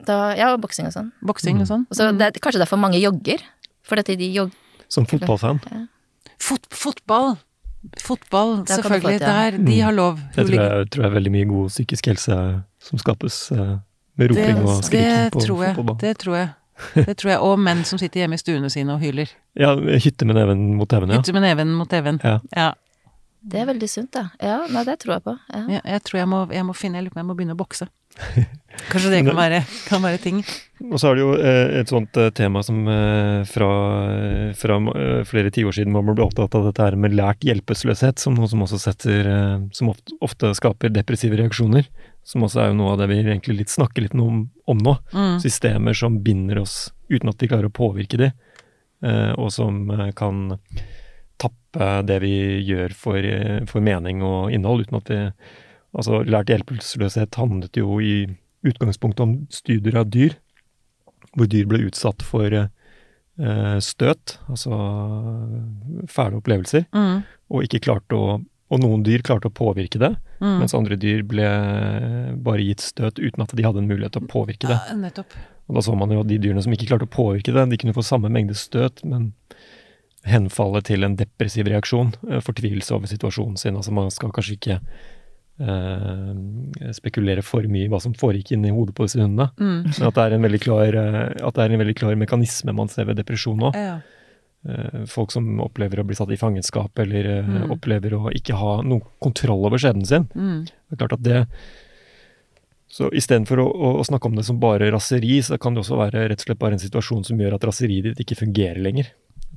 [0.07, 1.13] Da, ja, og boksing og sånn.
[1.23, 1.87] Boksing og sånn.
[1.91, 3.43] Og så det er kanskje derfor mange jogger.
[3.83, 4.55] For at de jogger
[4.89, 5.61] Som fotballfan.
[6.43, 7.37] Fot, fotball!
[8.03, 9.19] Fotball, få selvfølgelig.
[9.21, 9.51] Fått, ja.
[9.51, 10.19] Der, de har lov.
[10.35, 12.39] Det tror jeg, tror jeg er veldig mye god psykisk helse
[12.83, 13.77] som skapes eh,
[14.19, 16.01] med roping og det skriking på fotballbanen.
[16.03, 16.49] Det tror jeg.
[16.97, 17.39] Det tror jeg.
[17.47, 19.31] Og menn som sitter hjemme i stuene sine og hyler.
[19.57, 21.23] Ja, hytte med neven mot even, ja.
[21.23, 22.41] Hytte med neven mot even, Ja.
[22.57, 22.73] Ja.
[23.47, 24.25] Det er veldig sunt, da.
[24.43, 25.33] Ja, nei, det tror jeg på.
[25.55, 25.61] Ja.
[25.77, 27.55] Ja, jeg tror jeg må, jeg må finne Jeg lurer på om jeg må begynne
[27.55, 27.87] å bokse.
[28.91, 30.41] Kanskje det kan være, kan være ting.
[30.85, 33.69] Og så er det jo eh, et sånt eh, tema som eh, fra,
[34.59, 34.77] fra
[35.27, 38.65] flere tiår siden man ble opptatt av dette her med lært hjelpeløshet, som noe som
[38.67, 39.31] også setter
[39.77, 41.89] Som ofte, ofte skaper depressive reaksjoner.
[42.27, 44.97] Som også er jo noe av det vi egentlig litt snakker litt om, om nå.
[45.15, 45.39] Mm.
[45.43, 48.33] Systemer som binder oss uten at vi klarer å påvirke de,
[49.39, 49.85] og som
[50.19, 50.57] kan
[51.39, 52.33] tappe det vi
[52.67, 53.29] gjør for,
[53.71, 55.21] for mening og innhold, uten at vi
[55.97, 58.27] Altså, lært hjelpeløshet handlet jo i
[58.67, 60.35] utgangspunktet om studier av dyr,
[61.37, 64.77] hvor dyr ble utsatt for eh, støt, altså
[66.09, 67.23] fæle opplevelser, Mm.
[67.51, 70.59] og ikke klarte å Og noen dyr klarte å påvirke det, Mm.
[70.59, 71.47] mens andre dyr ble
[72.43, 74.81] bare gitt støt uten at de hadde en mulighet til å påvirke det.
[74.89, 75.31] Ja, nettopp.
[75.69, 77.77] Og da så man jo at de dyrene som ikke klarte å påvirke det, de
[77.79, 79.35] kunne få samme mengde støt, men
[80.27, 83.77] henfalle til en depressiv reaksjon, eh, fortvilelse over situasjonen sin.
[83.77, 84.81] Altså man skal kanskje ikke
[85.61, 89.83] eh, spekulere for mye i hva som foregikk inni hodet på disse hundene, Mm.
[89.87, 92.75] men at det er en veldig klar, eh, at det er en veldig klar mekanisme
[92.75, 93.75] man ser ved depresjon òg.
[93.75, 94.01] Ja.
[94.67, 97.71] Uh, Folk som opplever å bli satt i fangenskap, eller uh, Mm.
[97.71, 100.25] opplever å ikke ha noen kontroll over skjebnen sin.
[100.35, 100.65] Mm.
[100.67, 101.47] Det er klart at det
[102.89, 105.99] Så istedenfor å, å, å snakke om det som bare raseri, så kan det også
[105.99, 109.09] være rett og slett bare en situasjon som gjør at raseriet ditt ikke fungerer lenger.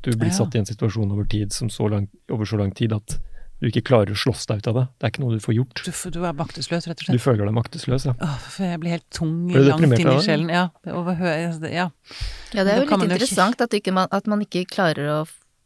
[0.01, 0.33] Du blir Ja.
[0.39, 3.19] satt i en situasjon over tid som så lang, over så lang tid at
[3.59, 4.85] du ikke klarer å slåss deg ut av det.
[4.95, 5.81] Det er ikke noe du får gjort.
[5.83, 7.17] Du, du er maktesløs, rett og slett?
[7.17, 8.13] Du føler deg maktesløs, ja.
[8.23, 10.53] Åh, jeg blir helt tung langt inn i sjelen.
[10.53, 11.51] Ja, over ja.
[11.67, 15.19] Ja, det er jo litt jo interessant at, ikke man, at man ikke klarer å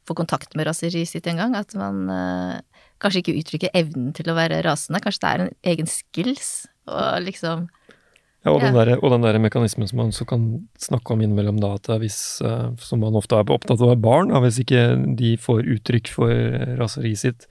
[0.10, 1.54] få kontakt med raseriet sitt engang.
[1.60, 5.04] At man eh, kanskje ikke uttrykker evnen til å være rasende.
[5.04, 6.52] Kanskje det er en egen skills.
[6.90, 7.70] Og liksom
[8.44, 11.62] ja og, den der, og den der mekanismen som man så kan snakke om innimellom,
[11.64, 14.82] da, at hvis, eh, som man ofte er opptatt av barn, da, hvis ikke
[15.16, 16.34] de får uttrykk for
[16.82, 17.48] raseriet sitt,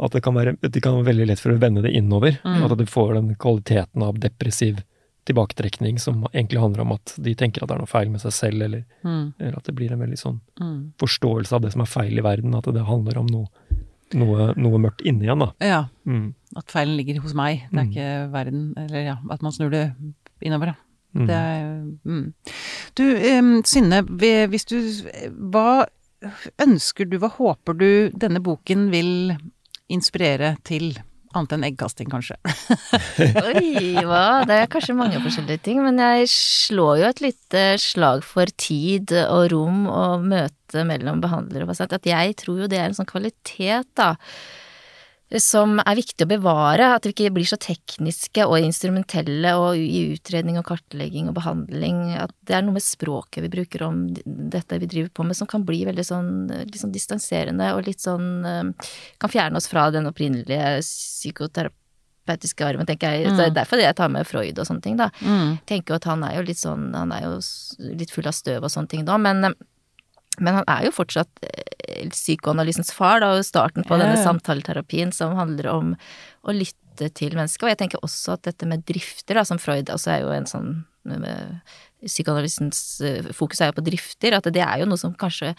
[0.00, 2.38] at det kan være, det kan være veldig lett for å vende det innover.
[2.44, 2.62] Mm.
[2.64, 4.80] At du får den kvaliteten av depressiv
[5.28, 8.32] tilbaketrekning som egentlig handler om at de tenker at det er noe feil med seg
[8.32, 10.78] selv, eller, Mm, eller at det blir en veldig sånn mm.
[10.98, 13.46] forståelse av det som er feil i verden, at det handler om noe,
[14.16, 15.52] noe, noe mørkt inni igjen, da.
[15.60, 16.34] Ja, Mm.
[16.56, 17.68] at feilen ligger hos meg.
[17.70, 17.90] Det er Mm.
[17.92, 18.74] ikke verden.
[18.76, 19.94] Eller ja, at man snur det
[20.42, 20.74] innover, da.
[21.14, 21.26] Mm.
[21.26, 21.62] Det er
[22.06, 22.34] mm.
[22.94, 24.02] Du, Synne,
[24.48, 24.76] hvis du
[25.50, 25.86] Hva
[26.60, 29.36] ønsker du, hva håper du denne boken vil
[29.92, 30.92] inspirere til?
[31.30, 32.34] Annet enn eggkasting, kanskje.
[33.52, 34.42] Oi, hva?
[34.48, 39.14] Det er kanskje mange forskjellige ting, men jeg slår jo et lite slag for tid
[39.20, 41.94] og rom og møte mellom behandlere og pasient.
[41.94, 44.16] At jeg tror jo det er en sånn kvalitet, da,
[45.38, 46.88] som er viktig å bevare.
[46.96, 52.00] At vi ikke blir så tekniske og instrumentelle og i utredning og kartlegging og behandling.
[52.18, 55.50] At det er noe med språket vi bruker om dette vi driver på med, som
[55.50, 56.32] kan bli veldig sånn,
[56.74, 58.88] sånn distanserende og litt sånn eh,
[59.20, 63.30] Kan fjerne oss fra den opprinnelige psykoterapeutiske armen, tenker jeg.
[63.30, 65.10] Så det er derfor jeg tar med Freud og sånne ting, da.
[65.22, 65.60] Mm.
[65.68, 67.36] Tenker jo at han er jo litt sånn Han er jo
[68.00, 69.52] litt full av støv og sånne ting da, men
[70.40, 74.06] men han er jo fortsatt eh, psykoanalysens far, da, og starten på yeah.
[74.06, 75.94] denne samtaleterapien som handler om
[76.42, 77.64] å lytte til mennesket.
[77.64, 80.48] Og jeg tenker også at dette med drifter, da, som Freud også er jo en
[80.50, 80.80] sånn
[82.00, 85.54] Psykoanalysens eh, fokus er jo på drifter, at det er jo noe som kanskje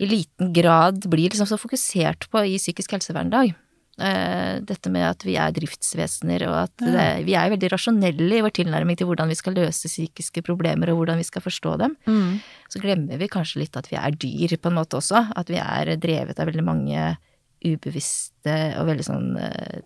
[0.00, 3.52] i liten grad blir liksom så fokusert på i psykisk helsevern i dag.
[4.00, 8.42] Eh, Dette med at vi er driftsvesener, og at det, vi er veldig rasjonelle i
[8.44, 11.96] vår tilnærming til hvordan vi skal løse psykiske problemer, og hvordan vi skal forstå dem.
[12.08, 12.38] Mm.
[12.72, 15.26] Så glemmer vi kanskje litt at vi er dyr på en måte også.
[15.36, 17.16] At vi er drevet av veldig mange
[17.60, 19.80] ubevisste og veldig sånn eh,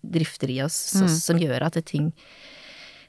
[0.00, 1.14] drifter i oss så, Mm.
[1.14, 2.12] som gjør at ting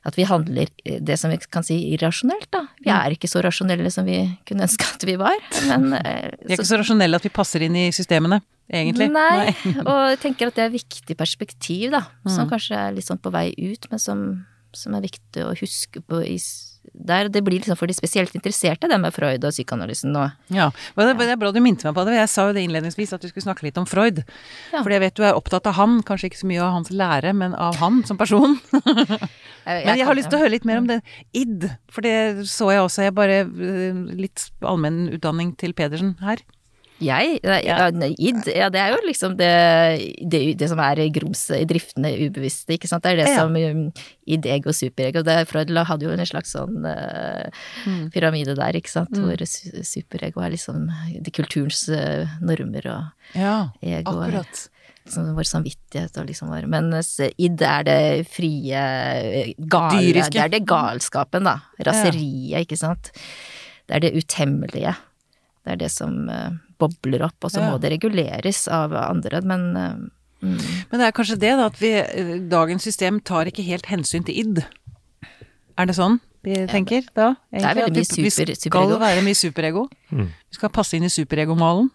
[0.03, 2.63] At vi handler eh, det som vi kan si irrasjonelt, da.
[2.81, 4.17] Vi er ikke så rasjonelle som vi
[4.49, 5.37] kunne ønske at vi var.
[5.67, 8.39] Men eh, Vi er ikke så rasjonelle at vi passer inn i systemene,
[8.71, 9.11] egentlig.
[9.13, 9.53] Nei,
[9.89, 12.05] og jeg tenker at det er et viktig perspektiv, da.
[12.25, 12.51] Som Mm.
[12.55, 14.25] kanskje er litt sånn på vei ut, men som,
[14.73, 16.39] som er viktig å huske på i
[16.93, 17.29] der.
[17.31, 20.27] Det blir liksom for de spesielt interesserte, det med Freud og psykoanalysen nå.
[20.53, 22.17] Ja, det, det er bra du minte meg på det.
[22.19, 24.23] Jeg sa jo det innledningsvis at du skulle snakke litt om Freud.
[24.73, 24.81] Ja.
[24.81, 27.33] For jeg vet du er opptatt av han, kanskje ikke så mye av hans lære,
[27.37, 28.57] men av han som person.
[29.61, 31.01] Men jeg har lyst til å høre litt mer om det
[31.37, 33.05] id, for det så jeg også.
[33.05, 36.39] Jeg bare litt Litt allmennutdanning til Pedersen her.
[37.01, 37.39] Jeg?
[37.65, 39.49] Ja, id, ja det er jo liksom det,
[40.29, 43.03] det, det som er grums i driftene ubevisste, ikke sant.
[43.03, 43.39] Det er det Ja.
[43.41, 43.87] som um,
[44.27, 45.23] id, ego, superego.
[45.25, 47.47] Det, Freud hadde jo en slags sånn uh,
[47.87, 48.11] Mm.
[48.13, 49.09] pyramide der, ikke sant.
[49.17, 49.25] Mm.
[49.25, 50.85] Hvor su- superego er liksom
[51.25, 54.67] det kulturens uh, normer og Ja, ego akkurat.
[55.05, 58.83] liksom vår samvittighet og liksom vår Mens id er det frie,
[59.57, 60.35] gale Dyriske.
[60.37, 61.57] Det er det galskapen, da.
[61.81, 63.09] Raseriet, ikke sant.
[63.89, 64.93] Det er det utemmelige.
[65.65, 67.69] Det er det som eh, bobler opp, og så Ja.
[67.71, 69.93] må det reguleres av andre, men eh,
[70.41, 70.59] mm,
[70.91, 74.25] Men det er kanskje det, da, at vi, øh, dagens system tar ikke helt hensyn
[74.25, 74.65] til id.
[75.77, 77.35] Er det sånn vi tenker da?
[77.53, 78.47] Det er veldig mye superego.
[78.49, 79.87] vi- skal være mye superego.
[80.11, 80.25] Mm.
[80.49, 81.89] Vi skal passe inn i superegomalen.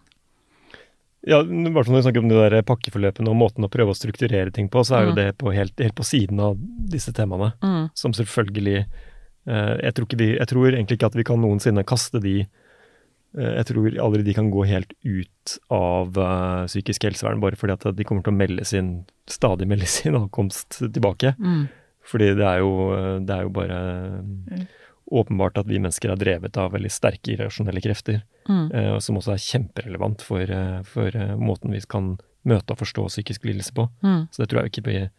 [1.27, 4.53] Ja, bare når vi snakker om de der pakkeforløpene og måten å prøve å strukturere
[4.53, 5.15] ting på, så er jo Mm.
[5.15, 6.55] det på helt, helt på siden av
[6.87, 7.51] disse temaene.
[7.61, 7.89] Mm.
[7.93, 8.85] Som selvfølgelig
[9.47, 12.41] eh, jeg, tror ikke vi, jeg tror egentlig ikke at vi kan noensinne kaste de
[12.41, 12.47] eh,
[13.37, 17.85] Jeg tror aldri de kan gå helt ut av eh, psykisk helsevern bare fordi at
[17.97, 21.35] de kommer til å melde sin, stadig melde sin ankomst tilbake.
[21.37, 21.67] Mm.
[22.07, 23.79] Fordi det er jo, eh, det er jo bare
[24.47, 24.67] Mm.
[25.07, 28.23] åpenbart at vi mennesker er drevet av veldig sterke irrasjonelle krefter.
[28.47, 28.71] Mm.
[28.71, 32.17] eh, som også er kjemperelevant for, eh, for eh, måten vi kan
[32.47, 33.89] møte og forstå psykisk lidelse på.
[34.03, 34.27] Mm.
[34.31, 35.09] Så det tror jeg ikke blir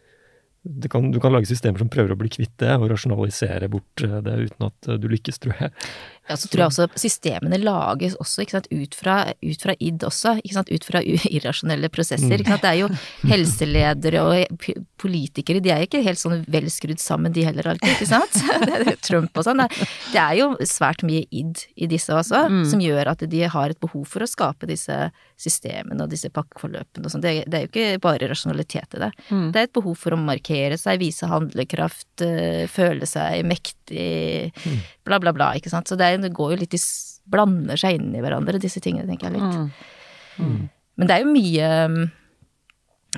[0.68, 4.02] det kan, Du kan lage systemer som prøver å bli kvitt det, og rasjonalisere bort
[4.02, 5.70] eh, det uten at eh, du lykkes, tror jeg.
[6.28, 10.04] Ja, så tror jeg også systemene lages også, ikke sant, ut fra, ut fra id
[10.04, 11.00] også, ikke sant, ut fra
[11.38, 12.62] irrasjonelle prosesser, ikke sant.
[12.66, 12.88] Det er jo
[13.30, 14.68] helseledere og
[14.98, 18.38] politikere, de er jo ikke helt sånn velskrudd sammen de heller alltid, ikke sant.
[18.78, 19.62] Er Trump og sånn.
[19.68, 22.64] Det- er jo svært mye id i disse også, Mm.
[22.70, 24.94] som gjør at de har et behov for å skape disse
[25.38, 27.22] systemene og disse pakkeforløpene og sånn.
[27.22, 29.10] Det, det er jo ikke bare rasjonalitet i det.
[29.30, 29.46] Mm.
[29.54, 34.52] Det er et behov for å markere seg, vise handlekraft, eh, føle seg mektig,
[35.06, 35.88] bla, bla, bla, ikke sant.
[35.88, 36.82] Så det, er, det går jo litt i
[37.28, 39.84] Blander seg inn i hverandre, disse tingene, tenker jeg litt.
[40.38, 40.62] Mm.
[40.98, 42.06] Men det er jo mye mm,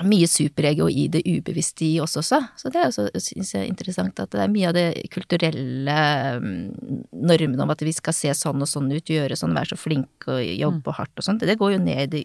[0.07, 2.39] mye superego i det ubevisste i oss også.
[2.57, 5.97] Så det er også, synes jeg, interessant at det er mye av det kulturelle
[6.43, 6.59] mm,
[7.27, 10.29] normene om at vi skal se sånn og sånn ut, gjøre sånn, være så flink
[10.31, 11.41] og jobbe hardt og sånn.
[11.43, 12.23] Det går jo ned i det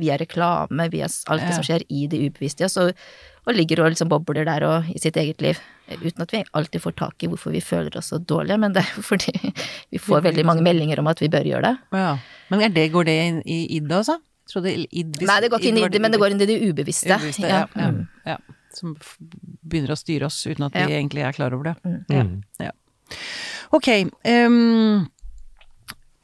[0.00, 2.68] via reklame, via alt det som skjer i det ubevisste.
[2.68, 2.86] Og, så,
[3.46, 5.60] og ligger og liksom bobler der og i sitt eget liv.
[5.86, 8.82] Uten at vi alltid får tak i hvorfor vi føler oss så dårlige, men det
[8.82, 9.34] er jo fordi
[9.94, 12.00] vi får veldig mange meldinger om at vi bør gjøre det.
[12.00, 12.16] Ja.
[12.52, 14.18] Men det, går det inn i id, altså?
[14.46, 17.16] Id, Nei, det går ikke inn i id, men det går inn i det ubevisste.
[17.18, 17.64] ubevisste ja.
[17.74, 18.04] Ja, mm.
[18.28, 18.36] ja.
[18.76, 18.94] Som
[19.66, 21.96] begynner å styre oss uten at vi egentlig er klar over det.
[22.12, 22.42] Mm.
[22.62, 22.70] Ja.
[23.74, 23.88] Ok.
[24.22, 25.06] Um,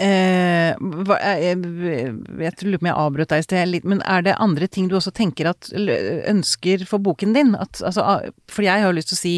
[0.03, 4.35] Eh, eh, jeg lurer på om jeg avbrøt deg i sted litt, men er det
[4.43, 7.53] andre ting du også tenker at ønsker for boken din?
[7.55, 8.05] At, altså,
[8.51, 9.35] for jeg har jo lyst til å si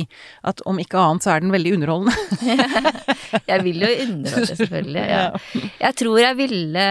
[0.48, 2.14] at om ikke annet så er den veldig underholdende.
[3.50, 5.04] jeg vil jo underholde, selvfølgelig.
[5.10, 5.26] Ja.
[5.82, 6.86] Jeg tror jeg ville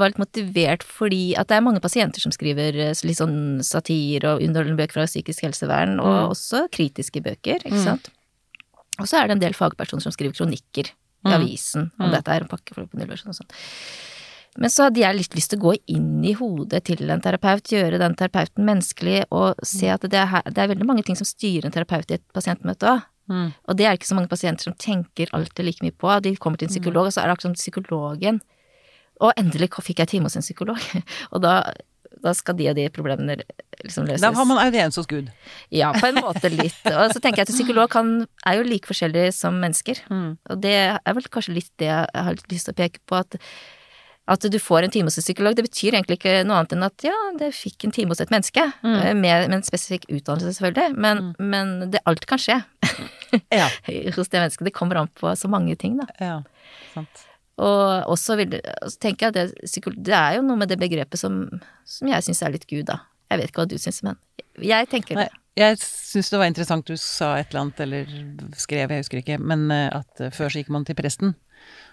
[0.00, 4.24] var litt motivert fordi at det er mange pasienter som skriver eh, litt sånn satir
[4.30, 6.32] og underholdende bøker fra psykisk helsevern, og mm.
[6.32, 8.10] også kritiske bøker, ikke mm.
[9.00, 10.92] Og så er det en del fagpersoner som skriver kronikker
[11.22, 11.36] i mm.
[11.36, 12.14] avisen om mm.
[12.16, 13.54] dette er en pakkeforløp på nullversjon og sånn.
[14.60, 17.70] Men så hadde jeg litt lyst til å gå inn i hodet til en terapeut,
[17.72, 21.28] gjøre den terapeuten menneskelig, og se at det er, det er veldig mange ting som
[21.28, 23.06] styrer en terapeut i et pasientmøte òg.
[23.30, 23.52] Mm.
[23.70, 26.10] Og det er ikke så mange pasienter som tenker alltid like mye på.
[26.24, 26.76] De kommer til en mm.
[26.76, 28.42] psykolog, og så er det akkurat som psykologen
[29.22, 30.82] Og endelig fikk jeg time hos en psykolog.
[31.32, 31.52] og da
[32.22, 33.38] da skal de og de problemene
[33.82, 34.22] liksom løses.
[34.22, 35.30] Da har man audiens hos Gud.
[35.74, 36.80] Ja, på en måte litt.
[36.86, 38.14] Og så tenker jeg at psykolog kan,
[38.46, 40.02] er jo like forskjellig som mennesker.
[40.12, 40.32] Mm.
[40.52, 43.38] Og det er vel kanskje litt det jeg har lyst til å peke på, at,
[44.30, 46.86] at du får en time hos en psykolog, det betyr egentlig ikke noe annet enn
[46.86, 48.68] at ja, det fikk en time hos et menneske.
[48.84, 48.94] Mm.
[48.94, 50.94] Eh, med, med, en spesifikk utdannelse, selvfølgelig.
[50.94, 51.50] Men, mm.
[51.56, 52.62] men det, alt kan skje
[53.50, 53.68] ja.
[54.16, 54.66] hos det mennesket.
[54.70, 56.08] Det kommer an på så mange ting, da.
[56.22, 56.40] Ja,
[56.94, 57.26] sant.
[57.60, 58.56] Og også vil,
[58.88, 61.44] så tenker jeg at det, det, er jo noe med det begrepet som,
[61.84, 63.02] som jeg syns er litt Gud, da.
[63.32, 64.18] Jeg vet ikke hva du syns, men
[64.60, 65.28] jeg tenker det.
[65.56, 69.38] jeg syns det var interessant du sa et eller annet, eller skrev, jeg husker ikke,
[69.40, 71.36] men eh, at eh, før så gikk man til presten,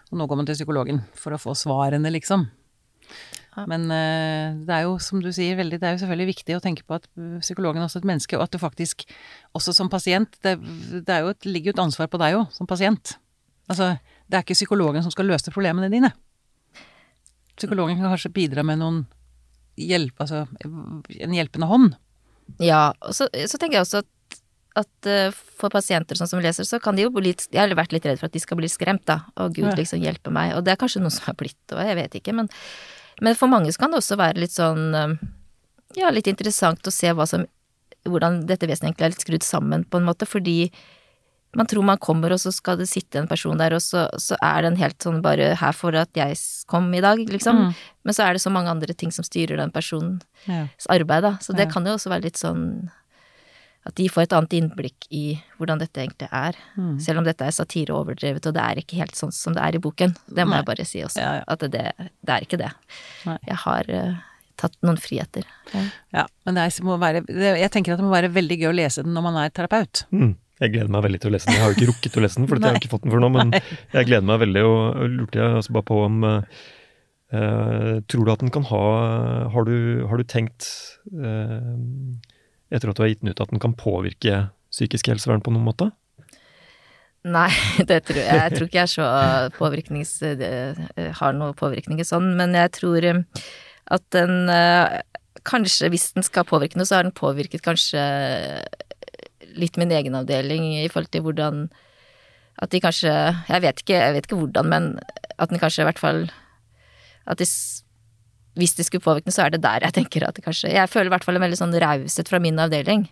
[0.10, 2.47] og nå går man til psykologen for å få svarene, liksom.
[3.55, 3.66] Ja.
[3.68, 6.64] Men eh, det er jo, som du sier, veldig, det er jo selvfølgelig viktig å
[6.64, 7.07] tenke på at
[7.43, 9.07] psykologen er også et menneske, og at du faktisk,
[9.57, 10.55] også som pasient Det,
[11.07, 13.16] det jo et, ligger jo et ansvar på deg òg, som pasient.
[13.70, 13.93] Altså,
[14.30, 16.12] det er ikke psykologen som skal løse problemene dine.
[17.58, 19.02] Psykologen kan kanskje bidra med noen
[19.80, 21.90] hjelp, altså en hjelpende hånd.
[22.62, 24.40] Ja, og så, så tenker jeg også at,
[24.82, 27.76] at uh, for pasienter sånn som leser, så kan de jo bli litt Jeg har
[27.78, 29.22] vært litt redd for at de skal bli skremt, da.
[29.36, 30.56] Å gud, liksom hjelpe meg.
[30.58, 32.36] Og det er kanskje noe som har blitt, og jeg vet ikke.
[32.38, 32.52] Men,
[33.26, 35.18] men for mange så kan det også være litt sånn uh,
[35.98, 37.48] Ja, litt interessant å se hva som
[38.08, 40.70] Hvordan dette vesenet egentlig er litt skrudd sammen, på en måte, fordi
[41.58, 44.38] man tror man kommer, og så skal det sitte en person der, og så, så
[44.45, 46.38] er den helt sånn bare her for at jeg
[46.70, 47.64] kom i dag, liksom.
[47.70, 47.74] Mm.
[48.06, 50.68] Men så er det så mange andre ting som styrer den personens ja.
[50.93, 51.36] arbeid, da.
[51.41, 51.74] Så det ja.
[51.74, 52.91] kan jo også være litt sånn
[53.88, 55.24] at de får et annet innblikk i
[55.58, 56.58] hvordan dette egentlig er.
[56.78, 56.97] Mm.
[57.02, 59.64] Selv om dette er satire og overdrevet, og det er ikke helt sånn som det
[59.66, 60.14] er i boken.
[60.28, 60.60] Det må Nei.
[60.60, 61.24] jeg bare si også.
[61.24, 62.70] Ja, at det, det, er ikke det.
[63.26, 63.38] Nei.
[63.47, 64.20] Jeg har uh,
[64.60, 65.47] tatt noen friheter.
[66.14, 69.06] Ja, men det må være Jeg tenker at det må være veldig gøy å lese
[69.06, 70.04] den når man er terapeut.
[70.12, 70.36] Mm.
[70.60, 71.55] Jeg gleder meg veldig til å lese den.
[71.55, 73.24] Jeg har jo ikke rukket å lese den, for jeg har ikke fått den for
[73.24, 76.41] nå, men jeg gleder meg veldig, og lurte jeg altså bare på om uh,
[78.10, 78.82] Tror du at den kan ha
[79.53, 79.76] Har du,
[80.10, 80.68] har du tenkt,
[81.14, 81.78] uh,
[82.74, 85.70] etter at du har gitt den ut, at den kan påvirke psykisk helsevern på noen
[85.70, 85.88] måte?
[87.24, 87.47] Nei,
[87.89, 89.07] det tror jeg, jeg tror ikke jeg så
[89.55, 90.14] påvirknings...
[91.22, 94.51] har noe påvirkning sånn, men jeg tror at den
[95.47, 98.01] Kanskje hvis den skal påvirke noe, så har den påvirket kanskje
[99.60, 101.68] litt min egen avdeling i forhold til hvordan
[102.60, 104.89] At de kanskje Jeg vet ikke, jeg vet ikke hvordan, men
[105.39, 106.26] at den kanskje i hvert fall
[107.30, 107.47] At de,
[108.60, 111.12] hvis de skulle påvirke så er det der jeg tenker at det kanskje Jeg føler
[111.12, 113.07] i hvert fall en veldig sånn raushet fra min avdeling.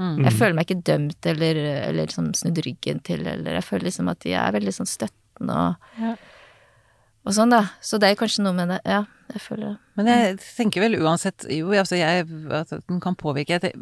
[0.00, 0.22] Mm.
[0.24, 4.08] Jeg føler meg ikke dømt eller, eller liksom snudd ryggen til, eller jeg føler liksom
[4.12, 6.14] at de er veldig sånn støttende og, ja.
[7.26, 7.60] og sånn, da.
[7.84, 8.78] Så det er kanskje noe med det.
[8.88, 9.02] Ja,
[9.34, 9.74] jeg føler det.
[9.98, 12.24] Men jeg tenker vel uansett Jo, altså jeg
[12.56, 13.76] At den kan påvirke jeg,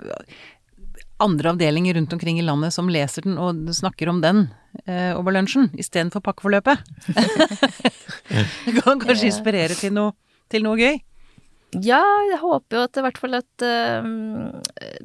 [1.20, 4.46] andre avdelinger rundt omkring i landet som leser den og snakker om den
[4.86, 6.82] eh, over lunsjen, istedenfor pakkeforløpet.
[8.66, 10.16] det kan kanskje inspirere til noe,
[10.52, 11.00] til noe gøy?
[11.78, 12.02] Ja,
[12.32, 14.06] jeg håper jo at i hvert fall at uh,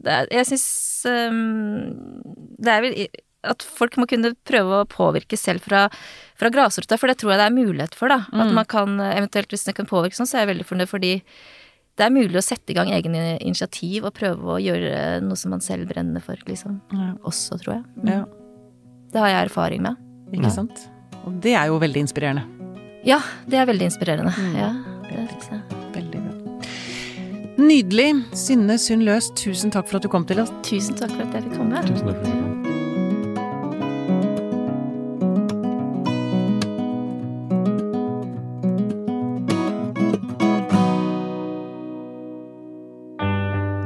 [0.01, 0.66] er, Jeg syns
[1.05, 1.91] um,
[2.57, 2.95] det er vel
[3.45, 5.84] at folk må kunne prøve å påvirke selv fra,
[6.39, 8.24] fra grasrota, for det tror jeg det er mulighet for, da.
[8.34, 8.41] Mm.
[8.41, 11.11] At man kan eventuelt, hvis det kan påvirke sånn, så er jeg veldig fornøyd fordi
[11.96, 15.54] det er mulig å sette i gang egne initiativ og prøve å gjøre noe som
[15.56, 16.82] man selv brenner for, liksom.
[16.91, 17.14] Ja.
[17.24, 17.86] Også, tror jeg.
[18.02, 18.10] Mm.
[18.12, 18.24] Ja.
[19.14, 20.02] Det har jeg erfaring med.
[20.34, 20.56] Ikke ja.
[20.58, 20.84] sant.
[21.24, 22.43] Og det er jo veldig inspirerende.
[23.08, 24.34] Ja, det er veldig inspirerende.
[24.36, 24.58] Mm.
[24.60, 24.72] Ja,
[25.08, 25.84] det syns jeg.
[25.96, 26.34] Veldig bra.
[27.56, 28.10] Nydelig.
[28.36, 30.52] Synne Sund Løs, tusen takk for at du kom til oss.
[30.68, 31.86] Tusen takk for at jeg fikk komme.
[31.88, 32.45] Tusen takk for det.